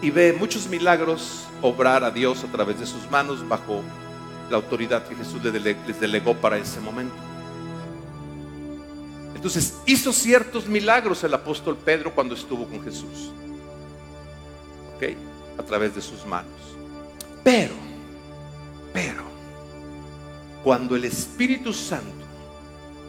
[0.02, 3.82] y ve muchos milagros obrar a Dios a través de sus manos bajo
[4.50, 7.16] la autoridad que Jesús les delegó para ese momento.
[9.36, 13.32] Entonces hizo ciertos milagros el apóstol Pedro cuando estuvo con Jesús.
[14.98, 15.16] ¿Ok?
[15.58, 16.52] A través de sus manos.
[17.42, 17.74] Pero,
[18.92, 19.35] pero,
[20.66, 22.26] cuando el Espíritu Santo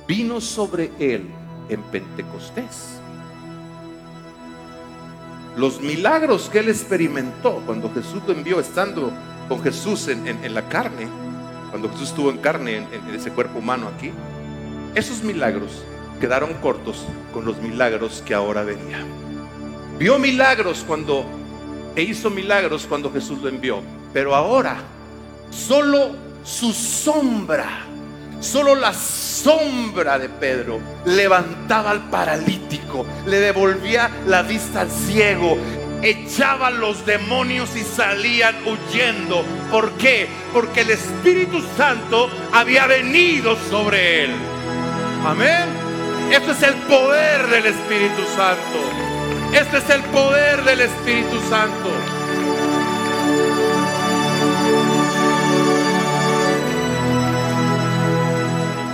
[0.07, 1.27] vino sobre él
[1.71, 3.01] en Pentecostés.
[5.57, 9.11] Los milagros que él experimentó cuando Jesús lo envió, estando
[9.49, 11.09] con Jesús en, la carne,
[11.71, 14.13] cuando Jesús estuvo en carne, en ese cuerpo humano aquí,
[14.95, 15.83] esos milagros
[16.21, 19.07] quedaron cortos con los milagros que ahora venían.
[19.99, 21.25] Vio milagros cuando
[21.95, 23.81] e hizo milagros cuando Jesús lo envió,
[24.13, 24.77] pero ahora
[25.51, 27.81] solo su sombra,
[28.39, 35.59] solo la sombra de Pedro levantaba al paralítico, le devolvía la vista al ciego,
[36.03, 39.45] echaba los demonios y salían huyendo.
[39.73, 40.29] ¿Por qué?
[40.53, 44.31] Porque el Espíritu Santo había venido sobre él.
[45.27, 45.67] Amén.
[46.31, 49.53] Esto es el poder del Espíritu Santo.
[49.53, 52.16] Este es el poder del Espíritu Santo.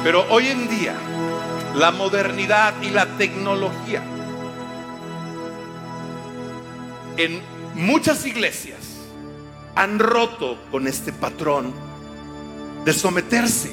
[0.02, 0.94] Pero hoy en día,
[1.76, 4.02] la modernidad y la tecnología
[7.16, 7.40] en
[7.74, 8.78] muchas iglesias
[9.74, 11.72] han roto con este patrón
[12.84, 13.72] de someterse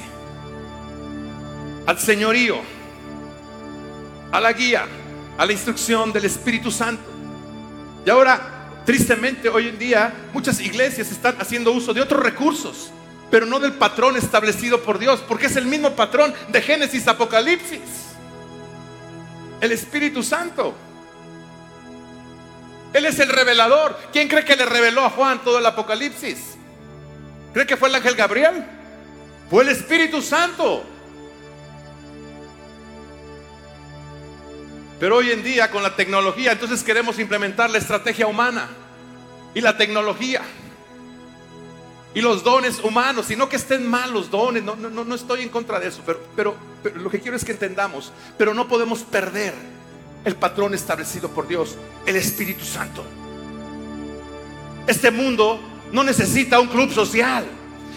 [1.88, 2.58] al señorío
[4.32, 4.86] a la guía,
[5.38, 7.10] a la instrucción del Espíritu Santo.
[8.06, 12.92] Y ahora, tristemente, hoy en día muchas iglesias están haciendo uso de otros recursos,
[13.32, 17.82] pero no del patrón establecido por Dios, porque es el mismo patrón de Génesis, Apocalipsis.
[19.62, 20.74] El Espíritu Santo.
[22.94, 23.98] Él es el revelador.
[24.12, 26.56] ¿Quién cree que le reveló a Juan todo el Apocalipsis?
[27.54, 28.66] ¿Cree que fue el ángel Gabriel?
[29.50, 30.84] Fue el Espíritu Santo.
[35.00, 38.68] Pero hoy en día con la tecnología, entonces queremos implementar la estrategia humana
[39.54, 40.42] y la tecnología
[42.14, 45.41] y los dones humanos, y no que estén mal los dones, no, no, no estoy
[45.41, 48.68] en contra de eso, pero, pero, pero lo que quiero es que entendamos, pero no
[48.68, 49.53] podemos perder
[50.26, 53.03] el patrón establecido por Dios, el Espíritu Santo.
[54.88, 55.60] Este mundo
[55.91, 57.45] no necesita un club social.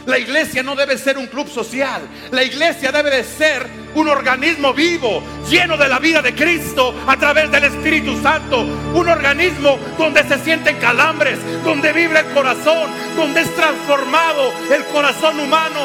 [0.07, 2.03] La iglesia no debe ser un club social.
[2.33, 7.17] La iglesia debe de ser un organismo vivo, lleno de la vida de Cristo a
[7.17, 8.63] través del Espíritu Santo.
[8.63, 15.39] Un organismo donde se sienten calambres, donde vibra el corazón, donde es transformado el corazón
[15.39, 15.81] humano,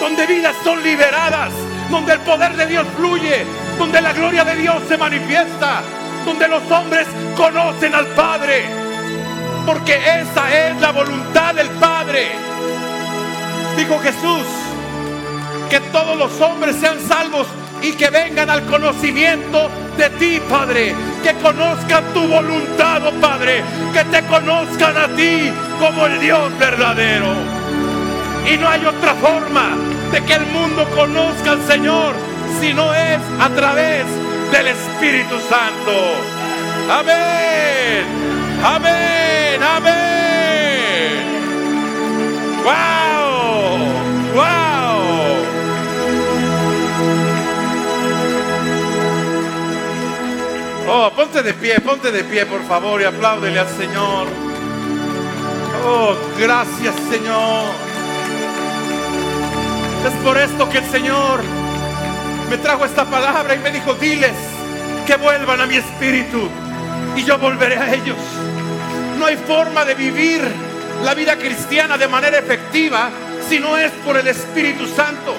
[0.00, 1.52] donde vidas son liberadas,
[1.90, 3.44] donde el poder de Dios fluye,
[3.76, 5.82] donde la gloria de Dios se manifiesta,
[6.24, 7.06] donde los hombres
[7.36, 8.64] conocen al Padre.
[9.66, 12.46] Porque esa es la voluntad del Padre
[13.76, 14.46] Dijo Jesús,
[15.68, 17.46] que todos los hombres sean salvos
[17.82, 20.94] y que vengan al conocimiento de ti, Padre.
[21.22, 23.62] Que conozcan tu voluntad, oh Padre.
[23.92, 27.34] Que te conozcan a ti como el Dios verdadero.
[28.50, 29.76] Y no hay otra forma
[30.12, 32.14] de que el mundo conozca al Señor
[32.60, 34.06] si no es a través
[34.52, 35.92] del Espíritu Santo.
[36.90, 38.06] Amén.
[38.64, 39.62] Amén.
[39.62, 39.96] Amén.
[42.64, 43.05] ¡Wow!
[50.88, 54.28] Oh, ponte de pie, ponte de pie, por favor, y apláudele al Señor.
[55.84, 57.64] Oh, gracias, Señor.
[60.06, 61.40] Es por esto que el Señor
[62.48, 64.32] me trajo esta palabra y me dijo, diles
[65.06, 66.48] que vuelvan a mi espíritu
[67.16, 68.16] y yo volveré a ellos.
[69.18, 70.40] No hay forma de vivir
[71.02, 73.10] la vida cristiana de manera efectiva
[73.48, 75.34] si no es por el Espíritu Santo.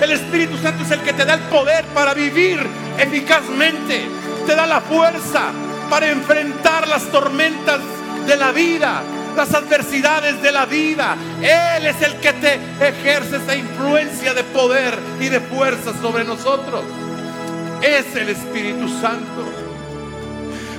[0.00, 2.64] El Espíritu Santo es el que te da el poder para vivir
[2.98, 4.06] eficazmente
[4.46, 5.50] te da la fuerza
[5.90, 7.80] para enfrentar las tormentas
[8.26, 9.02] de la vida,
[9.36, 11.16] las adversidades de la vida.
[11.40, 16.82] Él es el que te ejerce esa influencia de poder y de fuerza sobre nosotros.
[17.80, 19.44] Es el Espíritu Santo.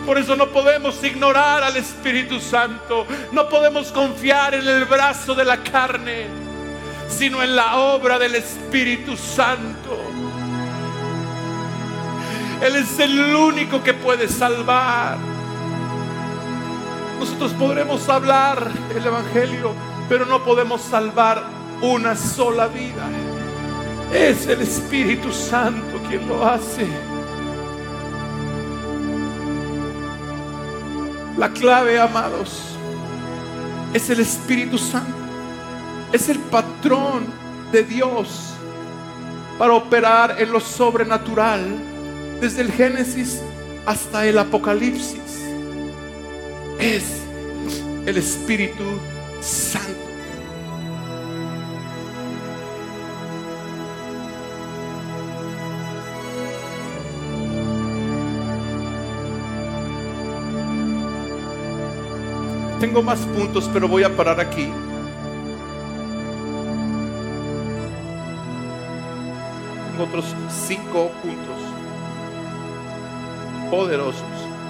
[0.06, 3.06] Por eso no podemos ignorar al Espíritu Santo.
[3.32, 6.28] No podemos confiar en el brazo de la carne,
[7.08, 10.43] sino en la obra del Espíritu Santo.
[12.64, 15.18] Él es el único que puede salvar.
[17.20, 19.74] Nosotros podremos hablar el Evangelio,
[20.08, 21.44] pero no podemos salvar
[21.82, 23.10] una sola vida.
[24.14, 26.88] Es el Espíritu Santo quien lo hace.
[31.38, 32.78] La clave, amados,
[33.94, 35.18] es el Espíritu Santo.
[36.14, 37.26] Es el patrón
[37.74, 38.54] de Dios
[39.60, 41.93] para operar en lo sobrenatural
[42.44, 43.42] desde el Génesis
[43.86, 45.46] hasta el Apocalipsis,
[46.78, 47.22] es
[48.06, 48.84] el Espíritu
[49.40, 49.88] Santo.
[62.82, 64.70] Tengo más puntos, pero voy a parar aquí.
[69.98, 70.36] otros
[70.68, 71.53] cinco puntos
[73.74, 74.22] poderosos,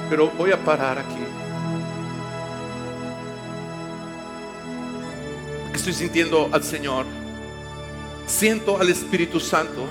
[0.10, 1.26] pero voy a parar aquí.
[5.74, 7.06] Estoy sintiendo al Señor.
[8.26, 9.86] Siento al Espíritu Santo.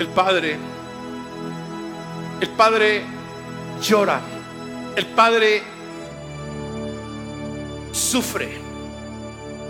[0.00, 0.56] El Padre,
[2.40, 3.02] el Padre
[3.82, 4.20] llora,
[4.96, 5.73] el Padre
[8.04, 8.48] sufre,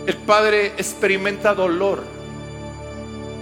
[0.06, 2.02] el Padre experimenta dolor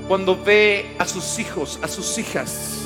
[0.07, 2.83] cuando ve a sus hijos, a sus hijas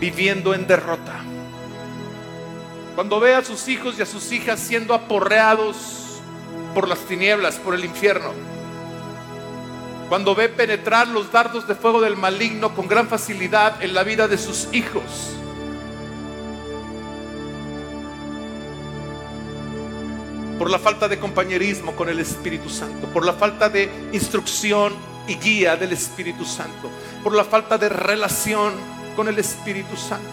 [0.00, 1.20] viviendo en derrota.
[2.94, 6.20] Cuando ve a sus hijos y a sus hijas siendo aporreados
[6.74, 8.32] por las tinieblas, por el infierno.
[10.08, 14.26] Cuando ve penetrar los dardos de fuego del maligno con gran facilidad en la vida
[14.26, 15.36] de sus hijos.
[20.60, 24.92] Por la falta de compañerismo con el Espíritu Santo, por la falta de instrucción
[25.26, 26.90] y guía del Espíritu Santo,
[27.24, 28.74] por la falta de relación
[29.16, 30.28] con el Espíritu Santo.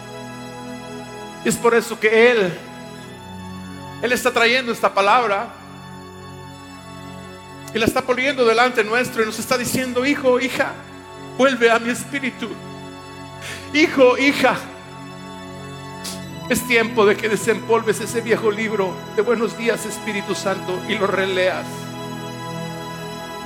[1.46, 2.54] Es por eso que Él,
[4.02, 5.48] Él está trayendo esta palabra
[7.74, 10.74] y la está poniendo delante nuestro y nos está diciendo, hijo, hija,
[11.38, 12.50] vuelve a mi espíritu.
[13.74, 14.58] Hijo, hija,
[16.50, 21.06] es tiempo de que desempolves ese viejo libro de Buenos días Espíritu Santo y lo
[21.06, 21.66] releas.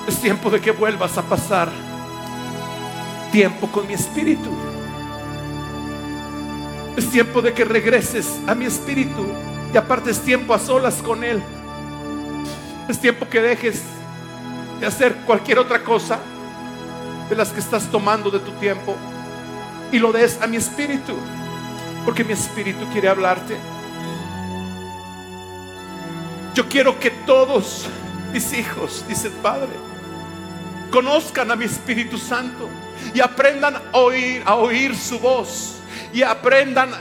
[0.07, 1.69] Es tiempo de que vuelvas a pasar
[3.31, 4.51] tiempo con mi espíritu.
[6.95, 9.25] Es tiempo de que regreses a mi espíritu
[9.73, 11.41] y apartes tiempo a solas con Él.
[12.87, 13.81] Es tiempo que dejes
[14.79, 16.19] de hacer cualquier otra cosa
[17.29, 18.95] de las que estás tomando de tu tiempo
[19.91, 21.13] y lo des a mi espíritu,
[22.05, 23.57] porque mi espíritu quiere hablarte.
[26.53, 27.87] Yo quiero que todos
[28.33, 29.69] mis hijos, dice el Padre,
[30.91, 32.69] conozcan a mi Espíritu Santo
[33.13, 35.75] y aprendan a oír, a oír su voz
[36.13, 36.91] y aprendan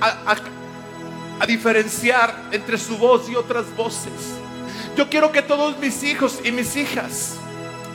[0.00, 0.36] a,
[1.38, 4.12] a diferenciar entre su voz y otras voces.
[4.96, 7.36] Yo quiero que todos mis hijos y mis hijas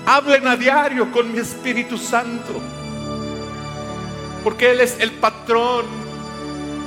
[0.05, 2.61] hablen a diario con mi Espíritu Santo.
[4.43, 5.85] Porque Él es el patrón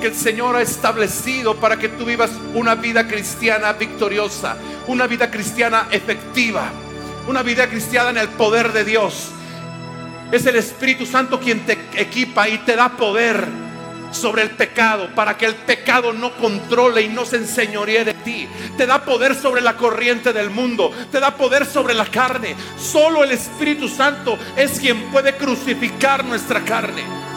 [0.02, 4.56] que el Señor ha establecido para que tú vivas una vida cristiana victoriosa,
[4.88, 6.72] una vida cristiana efectiva,
[7.28, 9.28] una vida cristiana en el poder de Dios.
[10.32, 13.46] Es el Espíritu Santo quien te equipa y te da poder
[14.10, 18.48] sobre el pecado para que el pecado no controle y no se enseñoree de ti.
[18.76, 22.56] Te da poder sobre la corriente del mundo, te da poder sobre la carne.
[22.76, 27.31] Solo el Espíritu Santo es quien puede crucificar nuestra carne.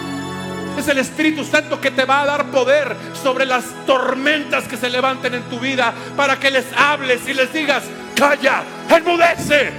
[0.78, 4.90] Es el Espíritu Santo que te va a dar poder sobre las tormentas que se
[4.90, 7.84] levanten en tu vida para que les hables y les digas,
[8.16, 9.72] calla, enmudece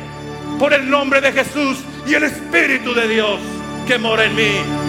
[0.58, 3.40] por el nombre de Jesús y el Espíritu de Dios
[3.86, 4.86] que mora en mí.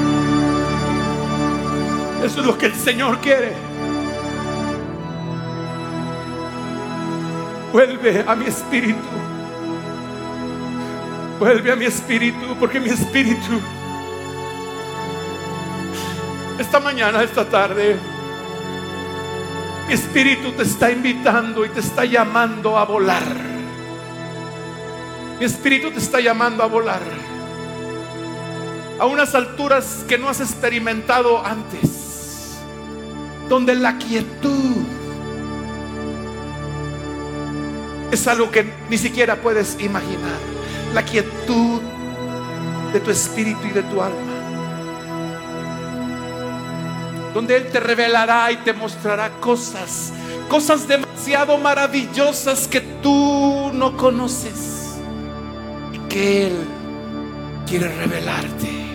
[2.24, 3.54] Eso es lo que el Señor quiere.
[7.72, 8.98] Vuelve a mi espíritu.
[11.40, 13.62] Vuelve a mi espíritu, porque mi espíritu,
[16.60, 17.98] esta mañana, esta tarde,
[19.88, 23.24] mi espíritu te está invitando y te está llamando a volar.
[25.40, 27.02] Mi espíritu te está llamando a volar.
[29.00, 32.58] A unas alturas que no has experimentado antes,
[33.48, 34.76] donde la quietud
[38.12, 40.40] es algo que ni siquiera puedes imaginar,
[40.94, 41.82] la quietud
[42.92, 44.37] de tu espíritu y de tu alma,
[47.34, 50.14] donde Él te revelará y te mostrará cosas,
[50.50, 54.96] cosas demasiado maravillosas que tú no conoces
[55.94, 56.54] y que Él
[57.68, 58.87] quiere revelarte.